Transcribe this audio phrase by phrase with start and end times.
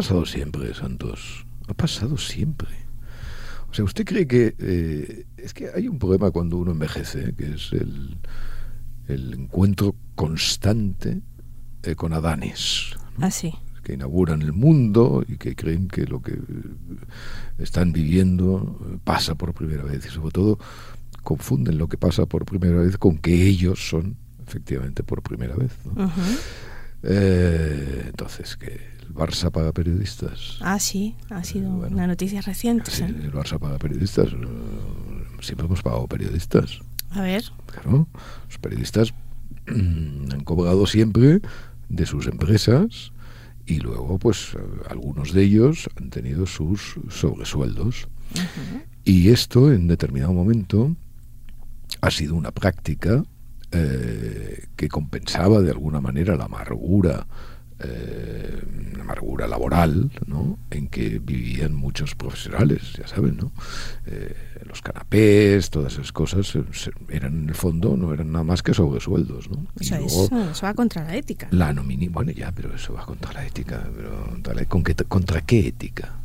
[0.00, 1.44] Ha pasado siempre, Santos.
[1.68, 2.70] Ha pasado siempre.
[3.70, 4.56] O sea, ¿usted cree que...
[4.58, 8.16] Eh, es que hay un problema cuando uno envejece, que es el,
[9.08, 11.20] el encuentro constante
[11.82, 12.96] eh, con Adanes.
[13.18, 13.52] Ah, sí.
[13.82, 16.38] Que inauguran el mundo y que creen que lo que
[17.58, 20.06] están viviendo eh, pasa por primera vez.
[20.06, 20.58] Y sobre todo
[21.22, 24.16] confunden lo que pasa por primera vez con que ellos son
[24.48, 25.72] efectivamente por primera vez.
[25.94, 26.10] ¿no?
[27.02, 30.58] Eh, entonces, que Barça paga periodistas.
[30.60, 32.90] Ah, sí, ha sido una noticia reciente.
[32.90, 34.28] Sí, el Barça paga periodistas.
[35.40, 36.80] Siempre hemos pagado periodistas.
[37.10, 37.44] A ver.
[37.66, 38.06] Claro,
[38.48, 39.14] los periodistas
[39.66, 41.40] han cobrado siempre
[41.88, 43.12] de sus empresas
[43.66, 44.56] y luego, pues,
[44.88, 48.08] algunos de ellos han tenido sus sobresueldos.
[49.04, 50.94] Y esto, en determinado momento,
[52.00, 53.24] ha sido una práctica
[53.72, 57.26] eh, que compensaba de alguna manera la amargura,
[57.82, 58.60] eh,
[58.96, 60.58] la amargura laboral, ¿no?
[60.70, 63.52] en que vivían muchos profesionales, ya saben, ¿no?
[64.06, 64.34] Eh,
[64.66, 66.56] los canapés, todas esas cosas
[67.08, 69.66] eran en el fondo no eran nada más que sobresueldos, ¿no?
[69.78, 71.48] O sea, eso, eso, va contra la ética.
[71.50, 75.68] La nomini, bueno ya, pero eso va contra la ética, pero ¿con qué, contra qué
[75.68, 76.20] ética?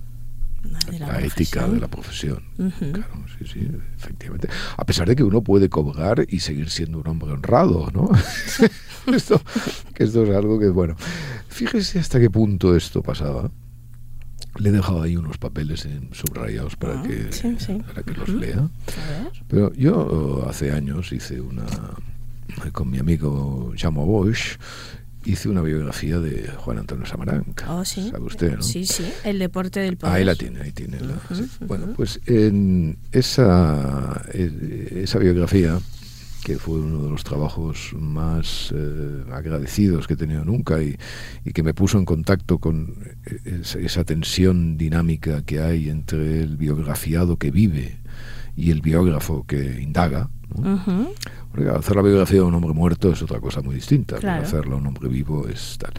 [1.00, 2.44] la, ética de la profesión.
[2.58, 4.50] Claro, sí, sí, efectivamente.
[4.78, 8.10] A pesar de que uno puede cobrar y seguir siendo un hombre honrado, ¿no?
[9.14, 9.42] esto,
[9.98, 10.96] esto es algo que, bueno,
[11.48, 13.52] fíjese hasta qué punto esto pasaba.
[14.58, 17.30] Le he dejado ahí unos papeles en subrayados para, ah, que,
[17.86, 18.70] para que los lea.
[19.50, 21.66] Pero yo hace años hice una
[22.72, 24.58] con mi amigo Jamo Bosch
[25.26, 27.74] hice una biografía de Juan Antonio Samaranca.
[27.74, 28.10] Oh, sí.
[28.10, 28.62] ¿Sabe usted, no?
[28.62, 30.16] Sí, sí, el deporte del poder.
[30.16, 31.00] Ahí la tiene, ahí tiene.
[31.62, 35.80] Bueno, pues en esa, eh, esa biografía,
[36.46, 40.96] que fue uno de los trabajos más eh, agradecidos que he tenido nunca y,
[41.44, 42.94] y, que me puso en contacto con
[43.26, 47.98] eh, esa tensión dinámica que hay entre el biografiado que vive
[48.56, 50.30] y el biógrafo que indaga.
[51.52, 54.18] Porque hacer la biografía de un hombre muerto es otra cosa muy distinta.
[54.18, 55.94] Hacerlo a un hombre vivo es tal.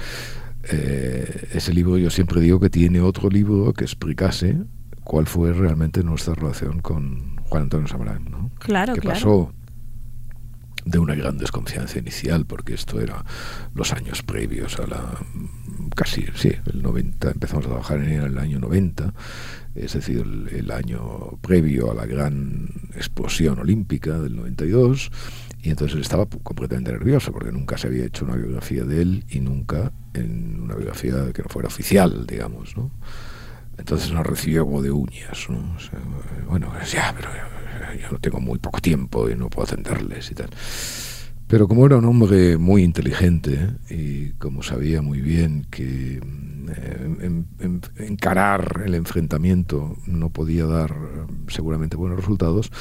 [0.71, 4.57] Eh, ese libro yo siempre digo que tiene otro libro que explicase
[5.03, 8.31] cuál fue realmente nuestra relación con Juan Antonio Samarán.
[8.31, 8.53] ¿no?
[8.61, 9.53] Claro, que pasó
[10.87, 13.25] de una gran desconfianza inicial, porque esto era
[13.75, 15.19] los años previos a la
[15.95, 19.13] casi, sí, el 90, empezamos a trabajar en el año 90,
[19.75, 25.11] es decir, el, año previo a la gran explosión olímpica del 92,
[25.63, 29.25] y entonces él estaba completamente nervioso porque nunca se había hecho una biografía de él
[29.29, 32.93] y nunca en una biografía que no fuera oficial, digamos, ¿no?
[33.79, 35.77] Entonces nos recibió como de uñas, ¿no?
[36.49, 37.29] bueno, ya, pero
[38.01, 40.51] yo no tengo muy poco tiempo y no puedo atenderles y tal.
[41.47, 47.45] Pero como era un hombre muy inteligente y como sabía muy bien que eh,
[47.99, 52.73] encarar el enfrentamiento no podía dar eh, seguramente buenos resultados,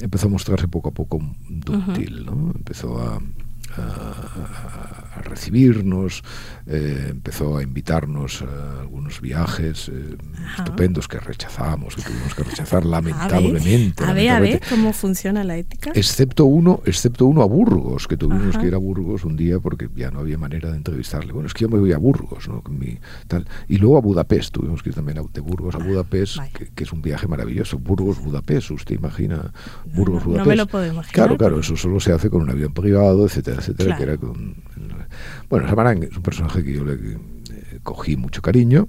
[0.00, 2.52] empezó a mostrarse poco a poco dúctil, ¿no?
[2.54, 3.20] Empezó a,
[3.78, 6.22] a, recibirnos,
[6.66, 10.16] eh, empezó a invitarnos a algunos viajes eh,
[10.58, 14.04] estupendos que rechazamos, que tuvimos que rechazar lamentablemente.
[14.04, 15.92] A ver, a ver, cómo funciona la ética.
[15.94, 19.88] Excepto uno, excepto uno a Burgos, que tuvimos que ir a Burgos un día porque
[19.96, 21.32] ya no había manera de entrevistarle.
[21.32, 22.62] Bueno, es que yo me voy a Burgos, ¿no?
[22.68, 23.46] mi, tal.
[23.68, 26.38] Y luego a Budapest, tuvimos que ir también de Burgos a ah, Budapest,
[26.74, 27.78] que, es un viaje maravilloso.
[27.78, 29.52] Burgos, Budapest, usted imagina
[29.94, 30.46] Burgos, Budapest.
[30.46, 31.14] No me lo puedo imaginar.
[31.14, 34.64] Claro, claro, eso solo se hace con un avión privado, etcétera, etcétera, que era con
[35.48, 38.88] bueno, Samarán es un personaje que yo le eh, cogí mucho cariño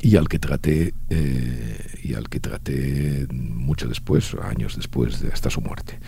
[0.00, 5.50] y al que traté eh, y al que traté mucho después, años después de hasta
[5.50, 5.98] su muerte.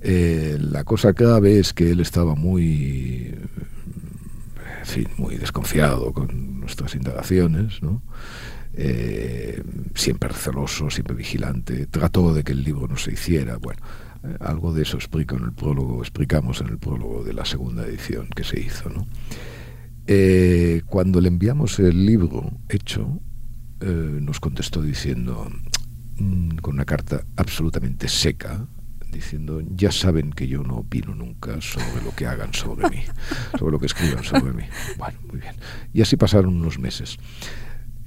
[0.00, 3.34] Eh, la cosa grave es que él estaba muy,
[4.80, 8.02] en fin, muy desconfiado con nuestras indagaciones, ¿no?
[9.94, 13.80] siempre celoso, siempre vigilante, trató de que el libro no se hiciera, bueno,
[14.40, 18.28] algo de eso explico en el prólogo, explicamos en el prólogo de la segunda edición
[18.34, 18.88] que se hizo.
[18.88, 19.06] ¿no?
[20.06, 23.20] Eh, cuando le enviamos el libro hecho,
[23.80, 25.50] eh, nos contestó diciendo,
[26.18, 28.66] mm, con una carta absolutamente seca,
[29.12, 33.02] diciendo, ya saben que yo no opino nunca sobre lo que hagan sobre mí,
[33.58, 34.64] sobre lo que escriban sobre mí.
[34.98, 35.54] Bueno, muy bien.
[35.92, 37.18] Y así pasaron unos meses.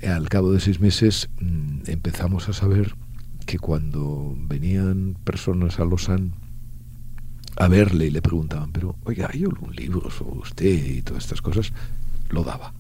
[0.02, 2.96] Al cabo de seis meses mm, empezamos a saber
[3.50, 6.34] que cuando venían personas a Lausanne
[7.58, 11.42] a verle y le preguntaban, pero oiga, ¿hay algún libro sobre usted y todas estas
[11.42, 11.74] cosas?
[12.30, 12.76] Lo daba.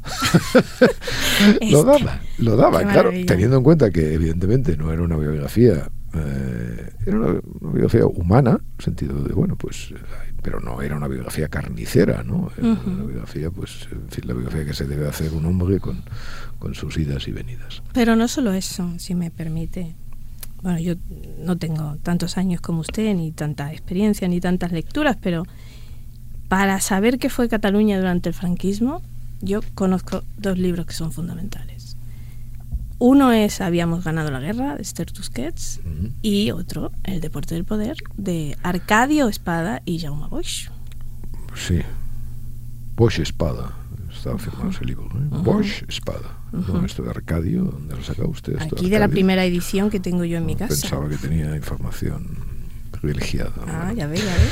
[1.71, 6.93] lo daba, lo daba, claro, teniendo en cuenta que evidentemente no era una biografía eh,
[7.03, 9.91] era una, biografía humana, en el sentido de, bueno, pues,
[10.43, 12.51] pero no era una biografía carnicera, ¿no?
[12.55, 16.03] Era una biografía, pues, en fin, la biografía que se debe hacer un hombre con,
[16.59, 17.81] con sus idas y venidas.
[17.91, 19.95] Pero no solo eso, si me permite.
[20.61, 20.95] Bueno, yo
[21.39, 25.45] no tengo tantos años como usted, ni tanta experiencia, ni tantas lecturas, pero
[26.47, 29.01] para saber qué fue Cataluña durante el franquismo,
[29.41, 31.95] yo conozco dos libros que son fundamentales.
[32.97, 35.79] Uno es Habíamos ganado la guerra, de Esther Tusquets,
[36.21, 40.69] y otro, El deporte del poder, de Arcadio Espada y Jaume Bosch.
[41.55, 41.79] Sí,
[42.97, 43.73] Bosch Espada,
[44.11, 45.05] estaba firmado ese libro.
[45.05, 45.27] ¿eh?
[45.29, 46.38] Bosch Espada.
[46.85, 48.59] Esto de Arcadio, ¿dónde lo saca usted?
[48.59, 50.69] Aquí de, la primera edición que tengo yo en mi casa.
[50.69, 52.25] Pensaba que tenía información
[52.91, 53.53] privilegiada.
[53.67, 54.43] Ah, ya ve, ya ve.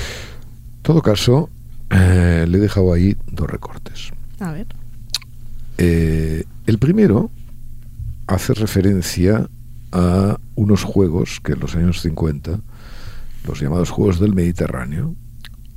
[0.77, 1.49] En todo caso,
[1.89, 4.11] eh, le he dejado ahí dos recortes.
[4.39, 4.67] A ver.
[5.77, 7.31] Eh, el primero
[8.27, 9.49] hace referencia
[9.91, 12.59] a unos juegos que en los años 50,
[13.45, 15.15] los llamados Juegos del Mediterráneo,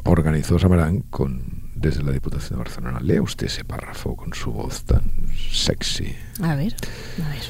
[0.05, 3.01] organizó Samarán con, desde la Diputación de Barcelona.
[3.01, 5.03] Lea usted ese párrafo con su voz tan
[5.51, 6.15] sexy.
[6.41, 6.75] A ver,
[7.25, 7.43] a ver.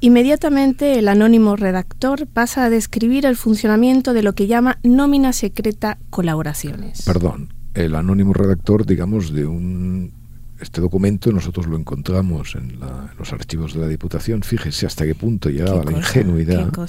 [0.00, 5.98] Inmediatamente el anónimo redactor pasa a describir el funcionamiento de lo que llama nómina secreta
[6.08, 7.02] colaboraciones.
[7.02, 10.20] Perdón, el anónimo redactor, digamos, de un
[10.60, 12.78] este documento nosotros lo encontramos en,
[13.18, 14.42] los archivos de la Diputación.
[14.42, 16.70] Fíjese hasta qué punto llegaba la ingenuidad.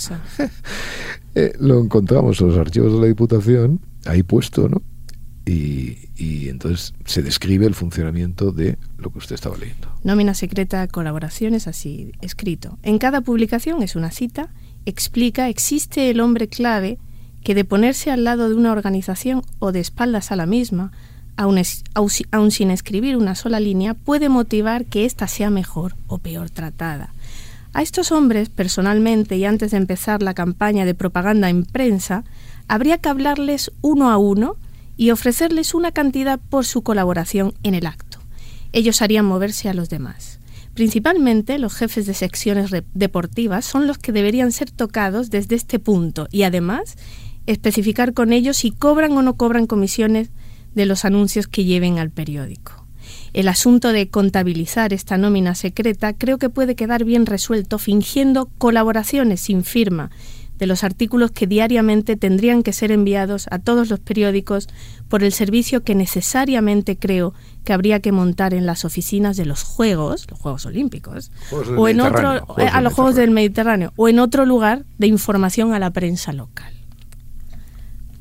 [1.33, 4.81] Eh, lo encontramos en los archivos de la Diputación, ahí puesto, ¿no?
[5.45, 6.09] Y,
[6.50, 9.91] entonces se describe el funcionamiento de lo que usted estaba leyendo.
[10.03, 12.77] Nómina secreta, colaboraciones, así escrito.
[12.83, 14.50] En cada publicación es una cita,
[14.85, 17.00] explica, existe el hombre clave
[17.44, 20.91] que de ponerse al lado de una organización o de espaldas a la misma,
[21.38, 27.13] aun, sin escribir una sola línea, puede motivar que ésta sea mejor o peor tratada.
[27.74, 32.25] A estos hombres, personalmente y antes de empezar la campaña de propaganda en prensa,
[32.67, 34.57] habría que hablarles uno a uno
[35.01, 38.19] y ofrecerles una cantidad por su colaboración en el acto.
[38.71, 40.39] Ellos harían moverse a los demás.
[40.75, 46.27] Principalmente los jefes de secciones deportivas son los que deberían ser tocados desde este punto
[46.30, 46.98] y además
[47.48, 50.30] especificar con ellos si cobran o no cobran comisiones
[50.75, 52.86] de los anuncios que lleven al periódico.
[53.33, 59.42] El asunto de contabilizar esta nómina secreta creo que puede quedar bien resuelto fingiendo colaboraciones
[59.42, 60.12] sin firma
[60.61, 64.69] de los artículos que diariamente tendrían que ser enviados a todos los periódicos
[65.09, 69.63] por el servicio que necesariamente creo que habría que montar en las oficinas de los
[69.63, 71.31] Juegos, los Juegos Olímpicos,
[71.75, 75.79] o en otro a los Juegos del Mediterráneo o en otro lugar de información a
[75.79, 76.71] la prensa local.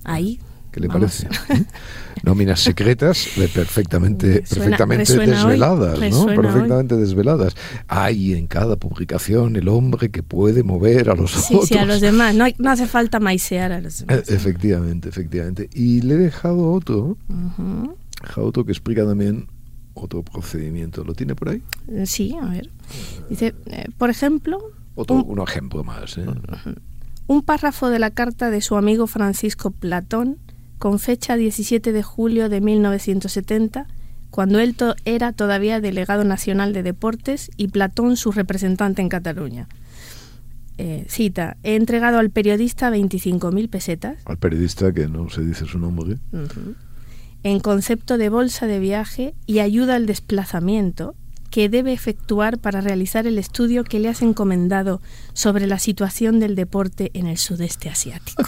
[0.05, 0.41] Ahí
[0.73, 1.29] ¿Qué le parece?
[2.23, 6.27] Nóminas secretas perfectamente, perfectamente desveladas, ¿no?
[6.27, 7.57] Perfectamente desveladas.
[7.89, 11.67] Hay en cada publicación el hombre que puede mover a los otros.
[11.69, 12.35] Sí, a los demás.
[12.35, 14.29] No, hace falta maisear a los demás.
[14.29, 15.71] E, efectivamente, efectivamente.
[15.73, 17.17] Y le he dejado otro,
[18.23, 19.47] dejado otro que explica también
[19.95, 21.05] otro procedimiento.
[21.05, 21.63] ¿Lo tiene por ahí?
[21.89, 22.71] Eh, sí, a ver.
[23.29, 24.59] Dice, eh, por ejemplo...
[24.95, 26.19] Otro, un, un ejemplo más.
[26.19, 26.27] ¿eh?
[27.27, 30.39] Un párrafo de la carta de su amigo Francisco Platón
[30.81, 33.87] con fecha 17 de julio de 1970,
[34.31, 39.69] cuando él era todavía delegado nacional de deportes y Platón su representante en Cataluña.
[40.79, 44.17] Eh, cita, he entregado al periodista 25.000 pesetas.
[44.25, 46.17] Al periodista que no se dice su nombre.
[47.43, 51.15] En concepto de bolsa de viaje y ayuda al desplazamiento
[51.51, 55.01] que debe efectuar para realizar el estudio que le has encomendado
[55.33, 58.43] sobre la situación del deporte en el sudeste asiático.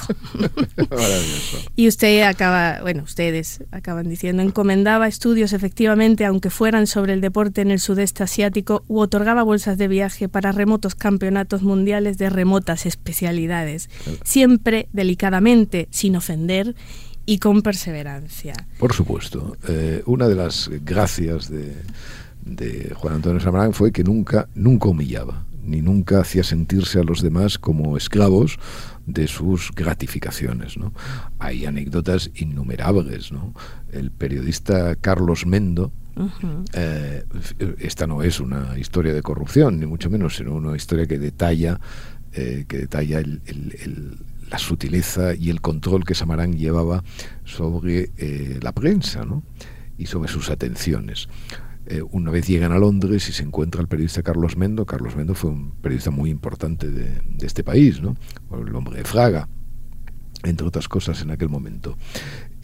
[1.76, 7.60] y usted acaba, bueno, ustedes acaban diciendo, encomendaba estudios efectivamente, aunque fueran sobre el deporte
[7.60, 12.86] en el sudeste asiático, u otorgaba bolsas de viaje para remotos campeonatos mundiales de remotas
[12.86, 13.90] especialidades,
[14.24, 16.74] siempre delicadamente, sin ofender
[17.26, 18.54] y con perseverancia.
[18.78, 19.56] Por supuesto.
[19.68, 21.74] Eh, una de las gracias de
[22.44, 27.22] de Juan Antonio Samarán fue que nunca, nunca humillaba, ni nunca hacía sentirse a los
[27.22, 28.58] demás como esclavos
[29.06, 30.76] de sus gratificaciones.
[30.76, 30.92] ¿no?
[31.38, 33.32] Hay anécdotas innumerables.
[33.32, 33.54] ¿no?
[33.90, 35.92] El periodista Carlos Mendo,
[36.74, 37.24] eh,
[37.78, 41.80] esta no es una historia de corrupción, ni mucho menos, sino una historia que detalla,
[42.32, 43.22] eh, que detalla
[44.50, 47.02] la sutileza y el control que Samarán llevaba
[47.44, 49.42] sobre eh, la prensa ¿no?
[49.96, 51.28] y sobre sus atenciones.
[51.86, 54.86] Eh, una vez llegan a Londres y se encuentra el periodista Carlos Mendo.
[54.86, 58.16] Carlos Mendo fue un periodista muy importante de, de este país, ¿no?
[58.52, 59.48] el hombre de Fraga,
[60.44, 61.96] entre otras cosas en aquel momento.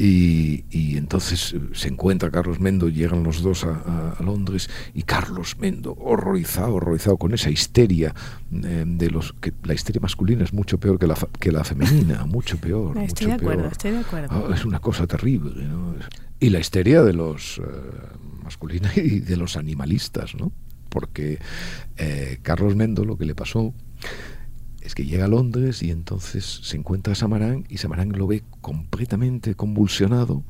[0.01, 5.03] Y, y, entonces eh, se encuentra Carlos Mendo, llegan los dos a, a, Londres y
[5.03, 8.15] Carlos Mendo, horrorizado, horrorizado con esa histeria
[8.53, 12.25] eh, de los que la histeria masculina es mucho peor que la, que la femenina,
[12.27, 12.97] mucho peor.
[12.99, 13.73] Estoy mucho de acuerdo, peor.
[13.73, 14.55] estoy de acuerdo.
[14.55, 15.65] Es una cosa terrible.
[15.65, 15.97] ¿no?
[16.39, 17.63] Y la histeria de los eh,
[18.49, 20.53] masculina y de los animalistas, ¿no?
[20.89, 21.39] Porque
[21.99, 23.75] eh, Carlos Mendo lo que le pasó
[24.81, 28.43] es que llega a Londres y entonces se encuentra a Samarán y Samarán lo ve
[28.63, 30.45] completamente convulsionado.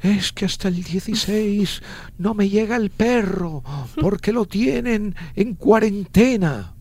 [0.00, 1.82] Es que hasta el 16
[2.16, 3.62] no me llega el perro
[4.00, 6.74] porque lo tienen en cuarentena.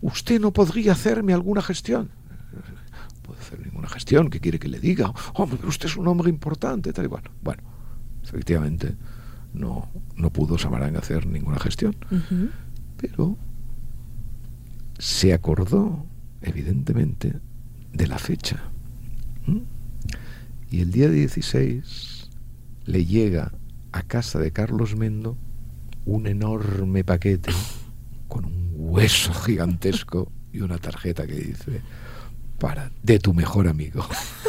[0.00, 2.10] ¿usted no podría hacerme alguna gestión?
[3.40, 5.12] Hacer ninguna gestión, ¿qué quiere que le diga?
[5.34, 7.08] Hombre, usted es un hombre importante, tal y.
[7.08, 7.62] Bueno,
[8.28, 8.94] efectivamente
[9.52, 11.96] no, no pudo Samarán hacer ninguna gestión.
[12.10, 12.50] Uh -huh.
[12.96, 13.36] Pero
[14.98, 16.06] se acordó,
[16.42, 17.34] evidentemente,
[17.92, 18.62] de la fecha.
[19.46, 19.58] ¿Mm?
[20.70, 22.30] Y el día 16
[22.84, 23.52] le llega
[23.92, 25.36] a casa de Carlos Mendo
[26.04, 27.52] un enorme paquete
[28.28, 31.80] con un hueso gigantesco y una tarjeta que dice
[32.58, 34.06] para de tu mejor amigo.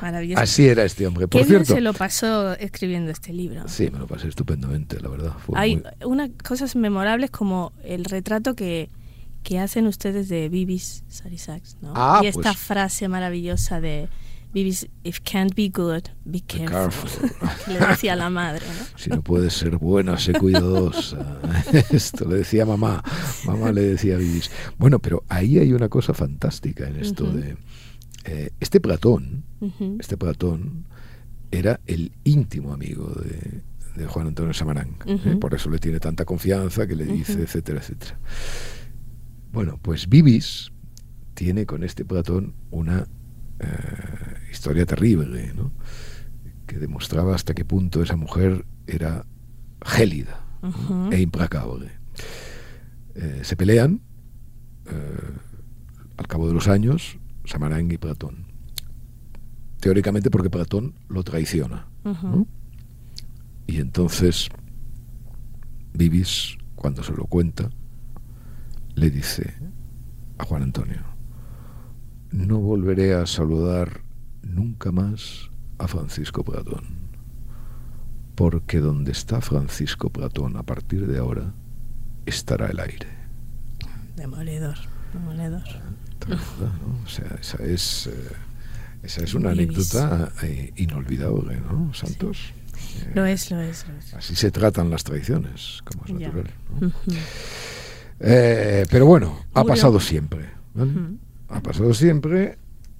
[0.00, 0.42] Maravilloso.
[0.42, 1.28] Así era este hombre.
[1.28, 3.66] Por ¿Qué cierto, se lo pasó escribiendo este libro?
[3.68, 5.32] Sí, me lo pasé estupendamente, la verdad.
[5.38, 5.84] Fue Hay muy...
[6.04, 8.90] unas cosas memorables como el retrato que,
[9.42, 11.92] que hacen ustedes de Bibis Sarisax, ¿no?
[11.94, 12.56] Ah, y esta pues...
[12.58, 14.08] frase maravillosa de
[14.52, 17.10] Bibis, if can't be good, be careful.
[17.10, 17.30] careful.
[17.66, 18.86] que le decía la madre, ¿no?
[18.96, 21.38] Si no puede ser buena, sé cuidadosa.
[21.90, 23.02] Esto le decía mamá.
[23.44, 24.50] Mamá le decía a Bibis.
[24.78, 27.32] Bueno, pero ahí hay una cosa fantástica en esto uh -huh.
[27.32, 27.56] de
[28.24, 29.96] eh, este Platón, uh -huh.
[30.00, 30.86] este Platón
[31.50, 33.62] era el íntimo amigo de,
[33.96, 34.96] de Juan Antonio Samarán.
[35.06, 35.32] Uh -huh.
[35.32, 38.18] eh, por eso le tiene tanta confianza que le dice, etcétera, etcétera.
[39.52, 40.70] Bueno, pues Bibis
[41.34, 43.06] tiene con este Platón una
[43.60, 43.66] eh,
[44.50, 45.72] historia terrible, ¿no?
[46.66, 49.24] que demostraba hasta qué punto esa mujer era
[49.84, 50.44] gélida
[51.10, 51.90] e implacable.
[53.14, 54.02] Eh, se pelean
[56.16, 58.47] al cabo de los años Samarán y Platón.
[59.80, 61.86] Teóricamente porque Platón lo traiciona.
[62.04, 62.22] Uh -huh.
[62.22, 62.46] ¿no?
[63.66, 64.48] Y entonces
[65.92, 67.70] Vivis, cuando se lo cuenta,
[68.94, 69.54] le dice
[70.38, 71.02] a Juan Antonio,
[72.30, 74.02] no volveré a saludar
[74.42, 76.84] nunca más a Francisco Platón,
[78.34, 81.52] porque donde está Francisco Platón a partir de ahora
[82.26, 83.08] estará el aire.
[84.16, 84.76] Demoledor,
[85.12, 85.62] demoledor.
[86.28, 87.04] ¿no?
[87.04, 88.32] O sea, esa es, eh,
[89.02, 92.38] esa es una anécdota eh, inolvidable, ¿no, Santos?
[92.38, 93.02] Sí.
[93.02, 94.14] Eh, lo es, lo es, lo es.
[94.14, 96.50] Así se tratan las traiciones, como es natural.
[96.80, 96.86] ¿no?
[96.86, 97.16] Uh -huh.
[98.20, 100.50] eh, pero bueno, ha pasado siempre.
[100.74, 100.90] ¿vale?
[100.90, 101.18] Uh -huh.
[101.48, 102.58] Ha pasado siempre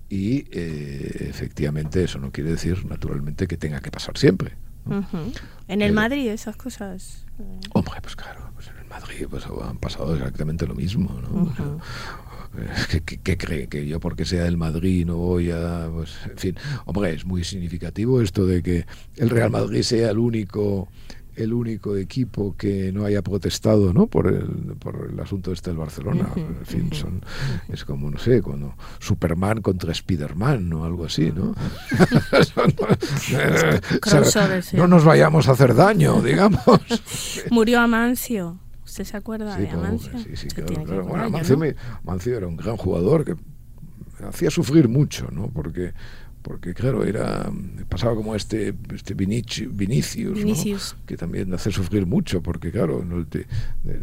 [0.08, 4.56] y eh, efectivamente eso no quiere decir, naturalmente, que tenga que pasar siempre.
[4.86, 4.98] ¿no?
[5.00, 5.40] Uh -huh.
[5.68, 7.26] En el Madrid esas cosas...
[7.72, 11.20] Hombre, pues claro, pues en el Madrid pues, han pasado exactamente lo mismo.
[11.20, 11.52] ¿no?
[12.90, 13.68] ¿Qué, qué, qué, cree?
[13.68, 15.88] ¿Que yo porque sea del Madrid no voy a...?
[15.92, 18.86] Pues, en fin, hombre, es muy significativo esto de que
[19.16, 20.88] el Real Madrid sea el único
[21.38, 24.08] el único equipo que no haya protestado ¿no?
[24.08, 26.32] por, el, por el asunto este del Barcelona.
[26.34, 27.74] Uh -huh, en fin, son, uh -huh.
[27.74, 31.54] es como, no sé, cuando Superman contra Spiderman o algo así, ¿no?
[34.00, 34.76] Crossover, sí.
[34.76, 36.80] no nos vayamos a hacer daño, digamos.
[37.50, 38.58] Murió Amancio.
[38.88, 40.18] ¿Usted se acuerda sí, de Amancio?
[40.18, 41.04] Sí, sí, claro, claro.
[41.04, 41.60] Bueno, Amancio, ¿no?
[41.60, 43.36] me, Amancio, era un gran jugador que
[44.26, 45.48] hacía sufrir mucho, ¿no?
[45.48, 45.92] Porque
[46.40, 47.52] porque claro, era
[47.90, 50.96] pasaba como este este Vinici, Vinicius, Vinicius.
[50.98, 51.04] ¿no?
[51.04, 53.46] que también hace sufrir mucho, porque claro, de,
[53.84, 54.00] de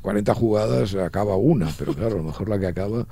[0.00, 3.08] 40 jugadas acaba una, pero claro, a lo mejor la que acaba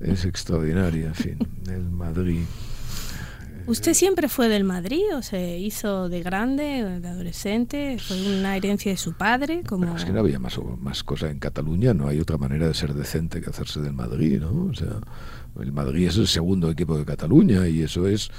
[0.00, 2.44] es extraordinaria, en fin, el Madrid.
[3.66, 7.96] ¿Usted siempre fue del Madrid o se hizo de grande, de adolescente?
[7.98, 9.62] ¿Fue una herencia de su padre?
[9.66, 9.84] Como...
[9.84, 12.74] Bueno, es que no había más, más cosa en Cataluña, no hay otra manera de
[12.74, 14.70] ser decente que hacerse del Madrid, ¿no?
[14.70, 14.98] O sea,
[15.60, 18.30] el Madrid es el segundo equipo de Cataluña y eso es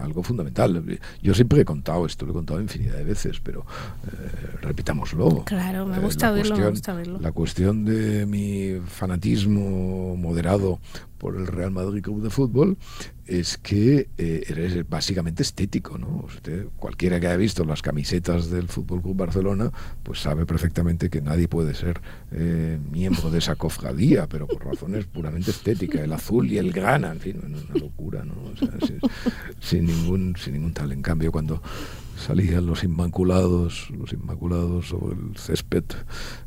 [0.00, 0.98] algo fundamental.
[1.22, 3.64] Yo siempre he contado esto, lo he contado infinidad de veces, pero
[4.06, 5.44] eh, repitámoslo.
[5.44, 7.18] Claro, me gusta, eh, verlo, cuestión, me gusta verlo.
[7.20, 10.80] La cuestión de mi fanatismo moderado
[11.18, 12.76] por el Real Madrid Club de Fútbol
[13.26, 16.24] es que eh, eres básicamente estético, ¿no?
[16.26, 21.20] Usted, cualquiera que haya visto las camisetas del Fútbol Club Barcelona, pues sabe perfectamente que
[21.20, 22.00] nadie puede ser
[22.32, 27.12] eh, miembro de esa cofradía, pero por razones puramente estéticas, el azul y el grana,
[27.12, 28.34] en fin, una locura, ¿no?
[29.60, 30.92] sin, ningún, sin ningún tal.
[30.92, 31.62] En cambio, cuando
[32.16, 35.84] salían los inmaculados, los inmaculados sobre el césped,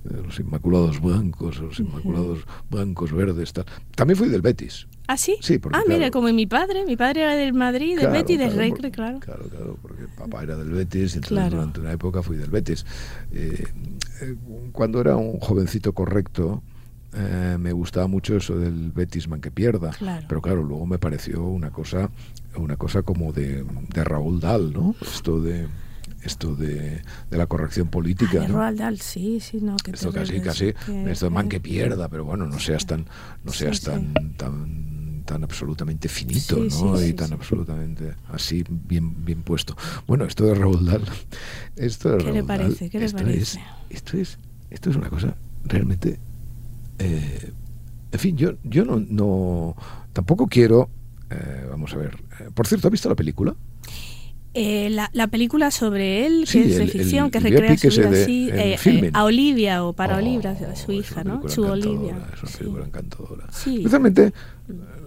[0.10, 3.66] eh, los inmaculados blancos, los inmaculados blancos verdes, tal.
[3.96, 4.88] También fui del Betis.
[5.08, 5.38] ¿Ah, sí?
[5.40, 6.84] Sí, porque, Ah, mira, como mi padre.
[6.86, 9.20] Mi padre era del Madrid, del Betis, del Recre, claro.
[9.20, 12.86] Claro, claro, porque papá era del Betis, y entonces durante una época fui del Betis.
[13.32, 13.64] Eh,
[14.22, 14.36] eh,
[14.74, 16.62] cuando era un jovencito correcto,
[17.18, 19.92] eh, me gustaba mucho eso del Betisman que pierda.
[20.28, 22.10] Pero claro, luego me pareció una cosa,
[22.56, 24.96] una cosa como de, de Raúl Dahl, ¿no?
[25.02, 25.68] Esto de
[26.24, 28.42] esto de, de, la corrección política.
[28.44, 29.78] Ah, Raúl Dahl, sí, sí, no.
[29.78, 30.74] Que esto casi, casi,
[31.08, 33.06] esto de man que pierda, pero bueno, no seas tan,
[33.44, 34.88] no seas tan, tan
[35.28, 37.04] tan absolutamente finito, ¿no?
[37.04, 39.76] y tan absolutamente así bien bien puesto.
[40.08, 41.04] Bueno, esto de Raúl Dahl,
[41.76, 42.90] esto de ¿Qué le parece?
[42.90, 43.42] ¿Qué le esto parece?
[43.42, 43.60] Es,
[43.90, 46.20] esto es esto es una cosa realmente
[47.00, 47.52] eh,
[48.12, 49.76] en fin, yo yo no, no
[50.14, 50.90] tampoco quiero
[51.30, 52.18] eh, vamos a ver.
[52.40, 53.56] Eh, por cierto, ¿has visto la película?
[54.54, 58.50] Eh, la, la, película sobre él, que es de ficción, que recrea su vida así,
[58.52, 61.48] eh, eh, a Olivia o para oh, Olivia, su hija, ¿no?
[61.48, 62.18] Su Olivia.
[62.34, 62.88] Es una película sí.
[62.88, 63.46] encantadora.
[63.52, 63.78] Sí.
[63.78, 64.34] Especialmente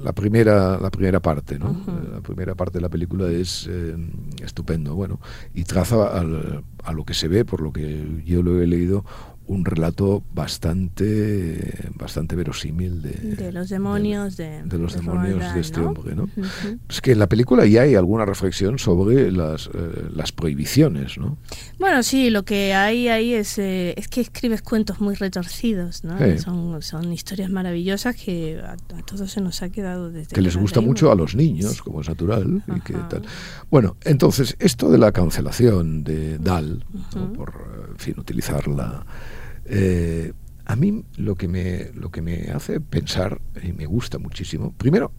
[0.04, 1.70] la primera, la primera parte, ¿no?
[1.70, 2.12] Uh -huh.
[2.12, 3.97] La primera parte de la película es eh,
[4.40, 5.18] estupendo, bueno,
[5.52, 9.04] y traza al, a lo que se ve, por lo que yo lo he leído,
[9.50, 15.54] un relato bastante bastante verosímil de, de los demonios de, de, de los de demonios
[15.54, 15.88] de este ¿no?
[15.88, 16.23] hombre ¿no?
[16.37, 16.78] Uh -huh.
[16.88, 21.37] es que en la película ya hay alguna reflexión sobre las, eh, las prohibiciones ¿no?
[21.80, 26.16] bueno sí lo que hay ahí es eh, es que escribes cuentos muy retorcidos ¿no?
[26.19, 26.38] Sí.
[26.38, 30.57] son, son historias maravillosas que a, a, todos se nos ha quedado desde que les
[30.57, 33.23] gusta mucho a los niños como es natural y que tal.
[33.69, 37.16] bueno entonces esto de la cancelación de Dal uh -huh.
[37.16, 37.33] ¿no?
[37.33, 37.50] por
[37.90, 39.04] en fin utilizar la
[39.72, 40.32] eh,
[40.66, 45.12] a mí lo que, me, lo que me hace pensar, y me gusta muchísimo, primero,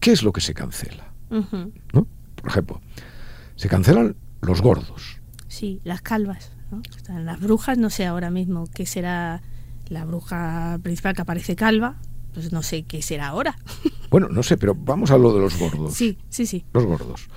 [0.00, 1.12] ¿qué es lo que se cancela?
[1.30, 1.72] Uh -huh.
[1.92, 2.06] ¿No?
[2.34, 2.80] Por ejemplo,
[3.56, 5.20] se cancelan los gordos.
[5.48, 6.52] Sí, las calvas.
[6.70, 6.82] ¿no?
[7.20, 9.42] Las brujas, no sé ahora mismo qué será
[9.88, 11.96] la bruja principal que aparece calva,
[12.32, 13.56] pues no sé qué será ahora.
[14.10, 15.94] Bueno, no sé, pero vamos a lo de los gordos.
[15.94, 16.64] Sí, sí, sí.
[16.72, 17.28] Los gordos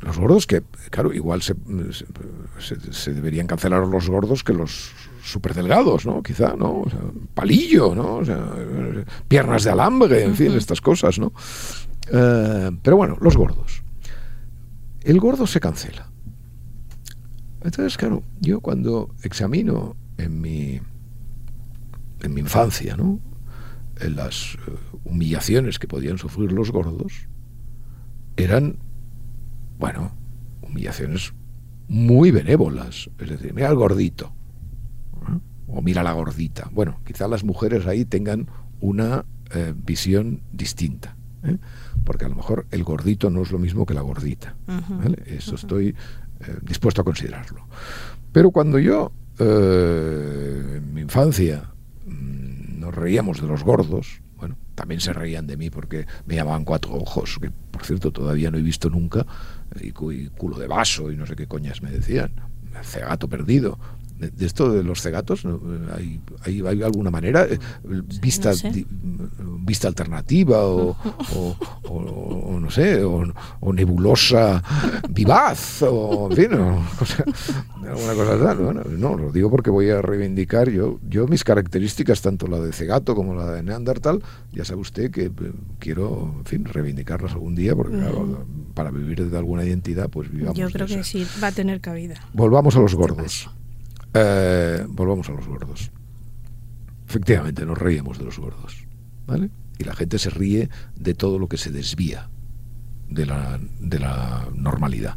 [0.00, 1.54] los gordos que, claro, igual se,
[2.60, 4.92] se, se, deberían cancelar los gordos que los
[5.30, 6.22] súper delgados, ¿no?
[6.22, 6.80] Quizá, ¿no?
[6.80, 7.00] O sea,
[7.34, 8.16] palillo, ¿no?
[8.16, 8.52] O sea,
[9.28, 11.32] piernas de alambre, en fin, estas cosas, ¿no?
[12.10, 13.82] Eh, pero bueno, los gordos.
[15.02, 16.10] El gordo se cancela.
[17.62, 20.80] Entonces, claro, yo cuando examino en mi,
[22.22, 23.20] en mi infancia, ¿no?
[24.00, 27.28] En las uh, humillaciones que podían sufrir los gordos,
[28.36, 28.78] eran
[29.78, 30.10] bueno,
[30.62, 31.32] humillaciones
[31.88, 33.08] muy benévolas.
[33.18, 34.32] Es decir, mira al gordito.
[35.68, 35.72] ¿Eh?
[35.72, 36.68] O mira la gordita.
[36.72, 38.48] Bueno, quizás las mujeres ahí tengan
[38.80, 41.16] una eh, visión distinta.
[41.44, 41.58] ¿eh?
[42.04, 44.56] Porque a lo mejor el gordito no es lo mismo que la gordita.
[44.66, 44.98] Uh -huh.
[44.98, 45.22] ¿vale?
[45.26, 45.60] Eso uh -huh.
[45.60, 45.94] estoy
[46.62, 47.66] dispuesto a considerarlo.
[48.30, 51.72] Pero cuando yo, en mi infancia,
[52.06, 56.64] mm, nos reíamos de los gordos, bueno, también se reían de mí porque me llamaban
[56.64, 59.26] cuatro ojos, que por cierto todavía no he visto nunca,
[59.80, 62.30] y, culo de vaso y no sé qué coñas me decían,
[62.82, 63.78] cegato perdido.
[64.18, 65.44] De, esto de los cegatos,
[65.94, 67.46] ¿hay, hay, hay alguna manera?
[68.20, 68.84] ¿Vista, no sé.
[69.60, 70.96] vista alternativa o,
[71.34, 74.62] o, o, o, no sé, o, nebulosa
[75.08, 78.58] vivaz, o en fin, alguna cosa tal.
[78.58, 82.72] Bueno, no, lo digo porque voy a reivindicar yo, yo mis características, tanto la de
[82.72, 85.30] cegato como la de neandertal, ya sabe usted que
[85.78, 88.00] quiero, en fin, reivindicarlas algún día, porque mm.
[88.00, 90.58] claro, para vivir de alguna identidad, pues vivamos.
[90.58, 92.16] Yo creo que sí, va a tener cabida.
[92.32, 93.50] Volvamos a los gordos.
[94.14, 95.90] Eh, volvamos a los gordos.
[97.06, 98.84] Efectivamente, nos reíamos de los gordos.
[99.26, 99.50] ¿vale?
[99.78, 102.28] Y la gente se ríe de todo lo que se desvía
[103.08, 105.16] de la, de la normalidad.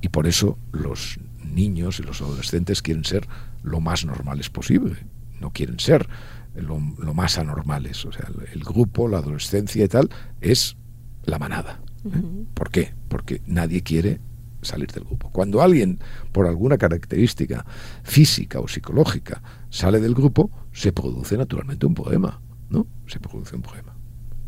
[0.00, 3.26] Y por eso los niños y los adolescentes quieren ser
[3.62, 4.96] lo más normales posible.
[5.40, 6.08] No quieren ser
[6.54, 8.04] lo, lo más anormales.
[8.04, 10.76] O sea, el, el, grupo, la adolescencia y tal, es
[11.24, 11.80] la manada.
[12.04, 12.08] ¿eh?
[12.08, 12.46] Uh -huh.
[12.54, 12.94] ¿Por qué?
[13.08, 14.20] Porque nadie quiere
[14.62, 15.30] salir del grupo.
[15.30, 15.98] Cuando alguien,
[16.32, 17.66] por alguna característica
[18.02, 22.86] física o psicológica, sale del grupo, se produce naturalmente un poema, ¿no?
[23.06, 23.94] Se produce un poema.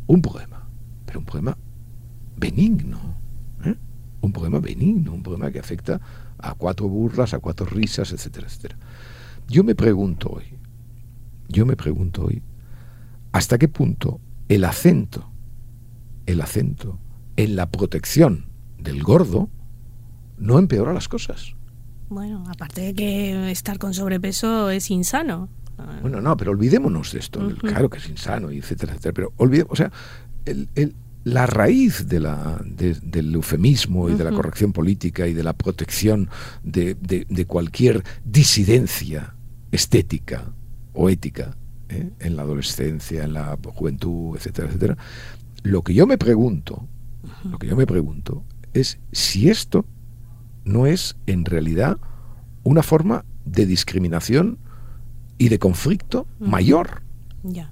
[0.06, 0.68] Un poema,
[1.04, 1.56] pero un poema
[2.36, 2.98] benigno,
[3.64, 3.74] ¿eh?
[4.20, 6.00] Un poema benigno, un poema que afecta
[6.38, 8.76] a cuatro burlas, a cuatro risas, etcétera, etcétera.
[9.48, 10.44] Yo me pregunto hoy,
[11.48, 12.42] yo me pregunto hoy,
[13.32, 15.30] ¿hasta qué punto el acento,
[16.26, 16.98] el acento
[17.36, 18.46] en la protección
[18.78, 19.48] del gordo
[20.38, 21.54] no empeora las cosas.
[22.08, 25.48] Bueno, aparte de que estar con sobrepeso es insano.
[26.02, 27.40] Bueno, no, pero olvidémonos de esto.
[27.58, 29.12] Claro que es insano, etcétera, etcétera.
[29.14, 29.90] Pero olvidemos, o sea,
[30.44, 30.68] el,
[31.24, 36.28] la raíz de la, del eufemismo y de la corrección política y de la protección
[36.62, 39.34] de, cualquier disidencia
[39.72, 40.52] estética
[40.92, 41.56] o ética
[41.88, 42.10] ¿eh?
[42.20, 44.96] en la adolescencia, en la juventud, etcétera, etcétera.
[45.62, 46.86] Lo que yo me pregunto,
[47.42, 48.44] lo que yo me pregunto
[48.74, 49.86] es si esto
[50.64, 51.98] no es en realidad
[52.62, 54.58] una forma de discriminación
[55.38, 57.02] y de conflicto mayor.
[57.42, 57.70] Ya.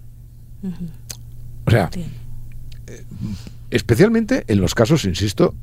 [1.66, 1.90] O sea,
[3.70, 5.54] especialmente en los casos, insisto,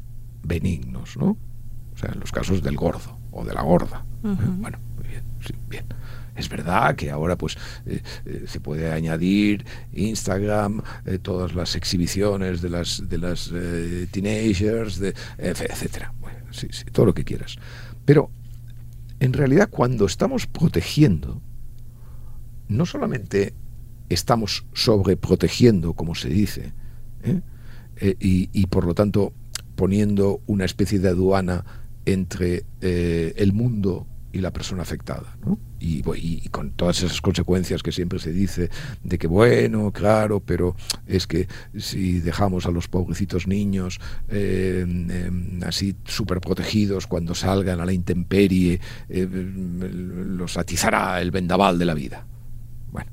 [0.43, 1.37] benignos, ¿no?
[1.93, 4.05] O sea, en los casos del gordo o de la gorda.
[4.23, 4.35] ¿eh?
[4.57, 5.23] Bueno, bien,
[5.67, 5.85] bien.
[6.35, 10.81] Es verdad que ahora pues eh, eh, se puede añadir Instagram,
[11.21, 13.51] todas las exhibiciones de las de las
[14.11, 16.13] teenagers, de, etcétera.
[16.51, 17.57] Sí, sí, todo lo que quieras.
[18.05, 18.29] Pero
[19.19, 21.41] en realidad cuando estamos protegiendo,
[22.67, 23.53] no solamente
[24.09, 26.73] estamos sobreprotegiendo, como se dice,
[27.23, 27.41] ¿eh?
[28.01, 29.33] Eh, y, por lo tanto
[29.75, 31.65] poniendo una especie de aduana
[32.05, 35.37] entre eh, el mundo y la persona afectada.
[35.79, 36.01] Y,
[36.49, 38.69] con todas esas consecuencias que siempre se dice
[39.03, 40.75] de que, bueno, claro, pero
[41.07, 47.85] es que si dejamos a los pobrecitos niños em, así súper protegidos cuando salgan a
[47.85, 52.25] la intemperie, los atizará el vendaval de la vida.
[52.91, 53.11] Bueno,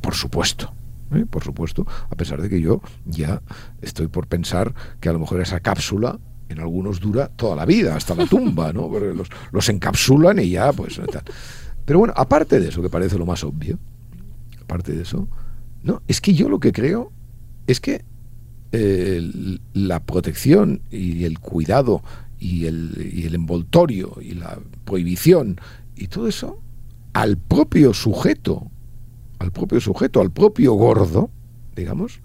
[0.00, 0.74] por supuesto.
[1.14, 1.26] ¿eh?
[1.28, 3.42] por supuesto, a pesar de que yo ya
[3.80, 6.18] estoy por pensar que a lo mejor esa cápsula
[6.52, 8.90] en algunos dura toda la vida, hasta la tumba, ¿no?
[9.52, 11.00] Los, encapsulan y ya, pues...
[11.84, 13.78] Pero bueno, aparte de eso, que parece lo más obvio,
[14.60, 15.28] aparte de eso,
[15.82, 17.12] no, es que yo lo que creo
[17.66, 18.04] es que
[18.70, 22.02] eh, la protección y el cuidado
[22.38, 25.60] y el envoltorio y la prohibición
[25.94, 26.60] y todo eso
[27.12, 28.72] al propio sujeto
[29.42, 31.30] al propio sujeto, al propio gordo,
[31.74, 32.20] digamos,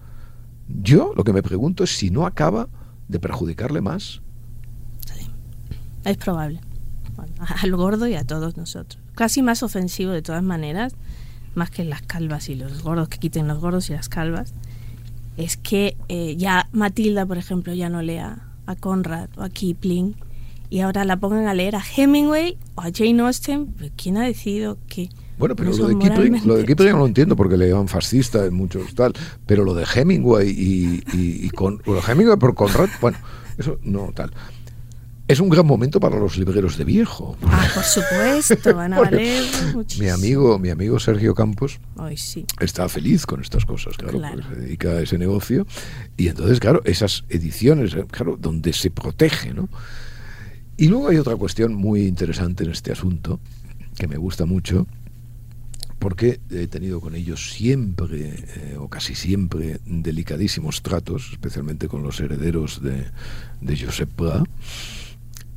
[0.68, 2.70] yo lo que me pregunto es si no acaba
[3.08, 4.22] de perjudicarle más.
[6.04, 6.62] Es probable.
[7.62, 9.02] al gordo y a todos nosotros.
[9.15, 10.93] Casi más ofensivo de todas maneras,
[11.56, 14.54] más que las calvas y los gordos, que quiten los gordos y las calvas,
[15.36, 20.15] es que eh, ya Matilda, por ejemplo, ya no lea a Conrad o a Kipling
[20.70, 23.74] y ahora la pongan a leer a Hemingway o a Jane Austen.
[23.96, 27.36] ¿Quién ha decidido que bueno, pero lo de, Kipling, lo de Kipling no lo entiendo
[27.36, 29.13] porque le llaman fascista en muchos tal,
[29.45, 33.17] pero lo de Hemingway y, y, con lo de Hemingway por Conrad, bueno,
[33.58, 34.32] eso no tal.
[35.28, 37.36] Es un gran momento para los libreros de viejo.
[37.43, 40.06] Ah, por supuesto, van a valer muchísimo.
[40.06, 41.82] Mi amigo, mi amigo Sergio Campos
[42.15, 42.45] sí.
[42.62, 45.67] está feliz con estas cosas, claro, se dedica a ese negocio.
[46.15, 49.67] Y entonces, claro, esas ediciones, claro, donde se protege, ¿no?
[50.78, 53.41] Y luego hay otra cuestión muy interesante en este asunto,
[53.97, 54.88] que me gusta mucho,
[56.00, 62.20] porque he tenido con ellos siempre, eh, o casi siempre, delicadísimos tratos, especialmente con los
[62.20, 63.06] herederos de,
[63.62, 64.44] de Josep Pla,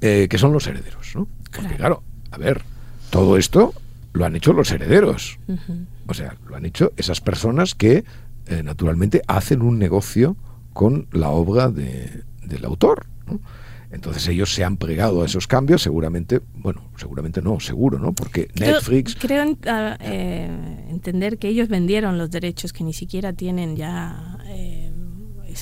[0.00, 1.29] eh, que son los herederos, ¿no?
[1.55, 2.62] Porque claro, a ver,
[3.11, 3.74] todo esto
[4.12, 5.38] lo han hecho los herederos.
[6.07, 8.05] O sea, lo han hecho esas personas que,
[8.46, 10.37] eh, naturalmente, hacen un negocio
[10.72, 13.07] con la obra de, del autor.
[13.26, 13.40] ¿no?
[13.90, 18.12] Entonces ellos se han pregado a esos cambios, seguramente, bueno, seguramente no, seguro, ¿no?
[18.12, 19.16] Porque Netflix...
[19.16, 24.38] Creo, ah, eh, entender que ellos vendieron los derechos que ni siquiera tienen ya...
[24.46, 24.92] Eh,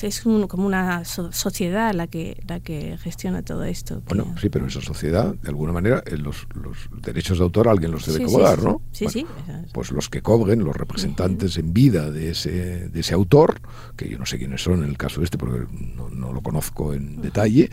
[0.07, 4.01] es como una sociedad la que la que gestiona todo esto.
[4.07, 7.91] Bueno, sí, pero esa sociedad, de alguna manera, eh, los, los derechos de autor alguien
[7.91, 8.81] los debe cobrar, ¿no?
[8.91, 9.25] Sí, sí.
[9.73, 13.61] Pues los que cobren, los representantes en vida de ese, de ese autor,
[13.95, 15.65] que yo no sé quiénes son en el caso este, porque
[15.95, 17.69] no, lo conozco en detalle,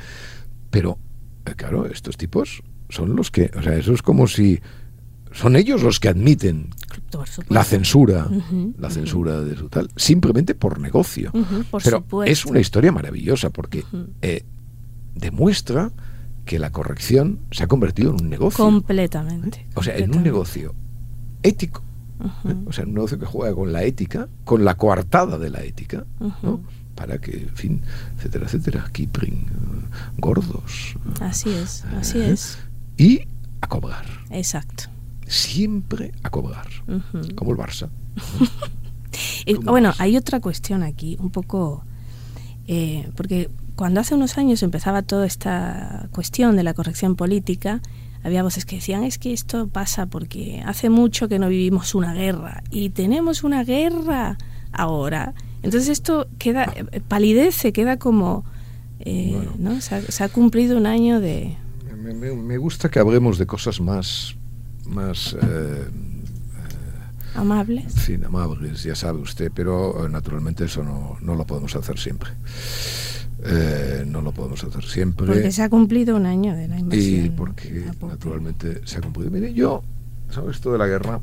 [0.71, 0.99] pero,
[1.45, 4.61] eh, claro, estos tipos son los que, o sea, eso es como si
[5.33, 6.71] son ellos los que admiten
[7.49, 8.29] la censura,
[8.79, 11.31] la censura de su tal, simplemente por negocio.
[11.85, 13.85] Pero es una historia maravillosa porque
[14.23, 14.45] eh,
[15.15, 15.93] demuestra
[16.45, 18.65] que la corrección se ha convertido en un negocio.
[18.65, 19.67] Completamente.
[19.75, 20.75] O sea, en un negocio
[21.43, 21.83] ético.
[22.49, 22.55] ¿eh?
[22.67, 26.07] O sea, un negocio que juega con la ética, con la coartada de la ética,
[26.43, 26.63] ¿no?
[26.97, 27.83] Para que, en fin,
[28.17, 29.47] etcétera, etcétera, Kipling,
[30.19, 30.97] gordos.
[31.21, 32.33] Así es, así ¿eh?
[32.33, 32.59] es.
[32.97, 33.29] Y
[33.61, 34.05] a cobrar.
[34.31, 34.85] Exacto.
[35.29, 36.67] Siempre a cobrar,
[37.37, 37.89] como el Barça.
[39.47, 41.85] y, bueno, hay otra cuestión aquí, un poco,
[42.67, 47.83] eh, porque cuando hace unos años empezaba toda esta cuestión de la corrección política,
[48.23, 52.13] había voces que decían es que esto pasa porque hace mucho que no vivimos una
[52.15, 54.39] guerra y tenemos una guerra
[54.73, 55.35] ahora
[55.67, 58.45] entonces esto queda, eh, palidece, queda como
[59.01, 59.79] Eh, ¿no?
[59.83, 61.55] Se ha, cumplido un año de...
[62.03, 64.37] Me, gusta que hablemos de cosas más...
[64.87, 65.85] más eh,
[67.35, 67.93] amables.
[67.93, 72.31] Sí, amables, ya sabe usted, pero naturalmente eso no, no lo podemos hacer siempre.
[74.07, 75.27] no lo podemos hacer siempre.
[75.27, 77.27] Porque se ha cumplido un año de la invasión.
[77.27, 79.31] Y porque naturalmente se ha cumplido.
[79.31, 79.83] Mire, yo,
[80.31, 80.57] ¿sabes?
[80.57, 81.21] Esto de la guerra,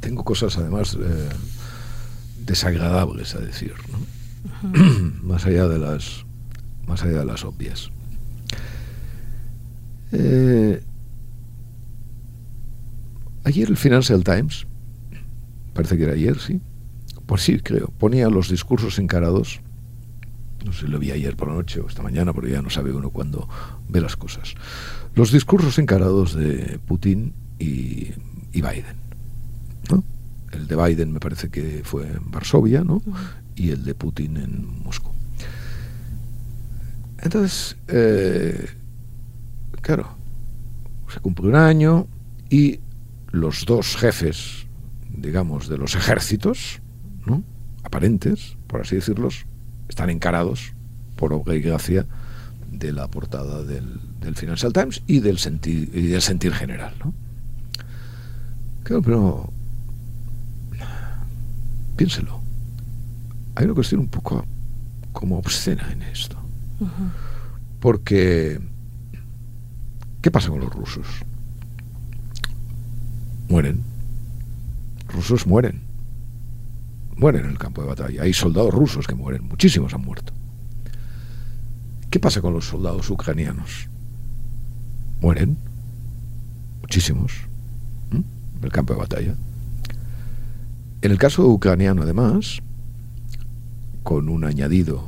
[0.00, 0.96] tengo cosas además
[2.44, 3.74] desagradables a decir,
[5.22, 6.24] más allá de las
[6.86, 7.90] más allá de las obvias.
[10.12, 10.82] Eh,
[13.44, 14.66] ayer el Financial Times,
[15.72, 16.60] parece que era ayer, sí,
[17.26, 19.60] por sí creo, ponía los discursos encarados,
[20.64, 22.92] no sé, lo vi ayer por la noche o esta mañana, porque ya no sabe
[22.92, 23.48] uno cuándo
[23.88, 24.54] ve las cosas,
[25.14, 28.10] los discursos encarados de Putin y,
[28.52, 29.03] y Biden.
[30.54, 33.02] El de Biden me parece que fue en Varsovia, ¿no?
[33.56, 35.10] Y el de Putin en Moscú.
[37.18, 38.68] Entonces, eh,
[39.80, 40.16] claro,
[41.12, 42.06] se cumple un año
[42.50, 42.80] y
[43.30, 44.66] los dos jefes,
[45.10, 46.80] digamos, de los ejércitos,
[47.26, 47.42] ¿no?
[47.82, 49.46] aparentes, por así decirlos,
[49.88, 50.74] están encarados
[51.16, 52.06] por obra y gracia
[52.70, 54.00] de la portada del,
[54.34, 56.94] Financial Times y del sentir, y del sentir general.
[57.04, 57.12] ¿no?
[58.82, 59.52] Claro, pero
[61.96, 62.40] piénselo.
[63.54, 64.44] Hay una cuestión un poco
[65.12, 66.36] como obscena en esto.
[67.80, 68.60] Porque,
[70.20, 71.06] ¿qué pasa con los rusos?
[73.48, 73.82] Mueren.
[75.08, 75.82] Rusos mueren.
[77.16, 78.22] Mueren en el campo de batalla.
[78.22, 79.44] Hay soldados rusos que mueren.
[79.44, 80.32] Muchísimos han muerto.
[82.10, 83.88] ¿Qué pasa con los soldados ucranianos?
[85.20, 85.56] Mueren.
[86.80, 87.32] Muchísimos.
[88.10, 88.24] En
[88.62, 89.36] el campo de batalla.
[91.04, 92.62] En el caso ucraniano, además,
[94.02, 95.06] con un añadido,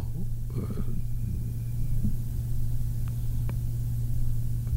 [0.54, 0.60] eh,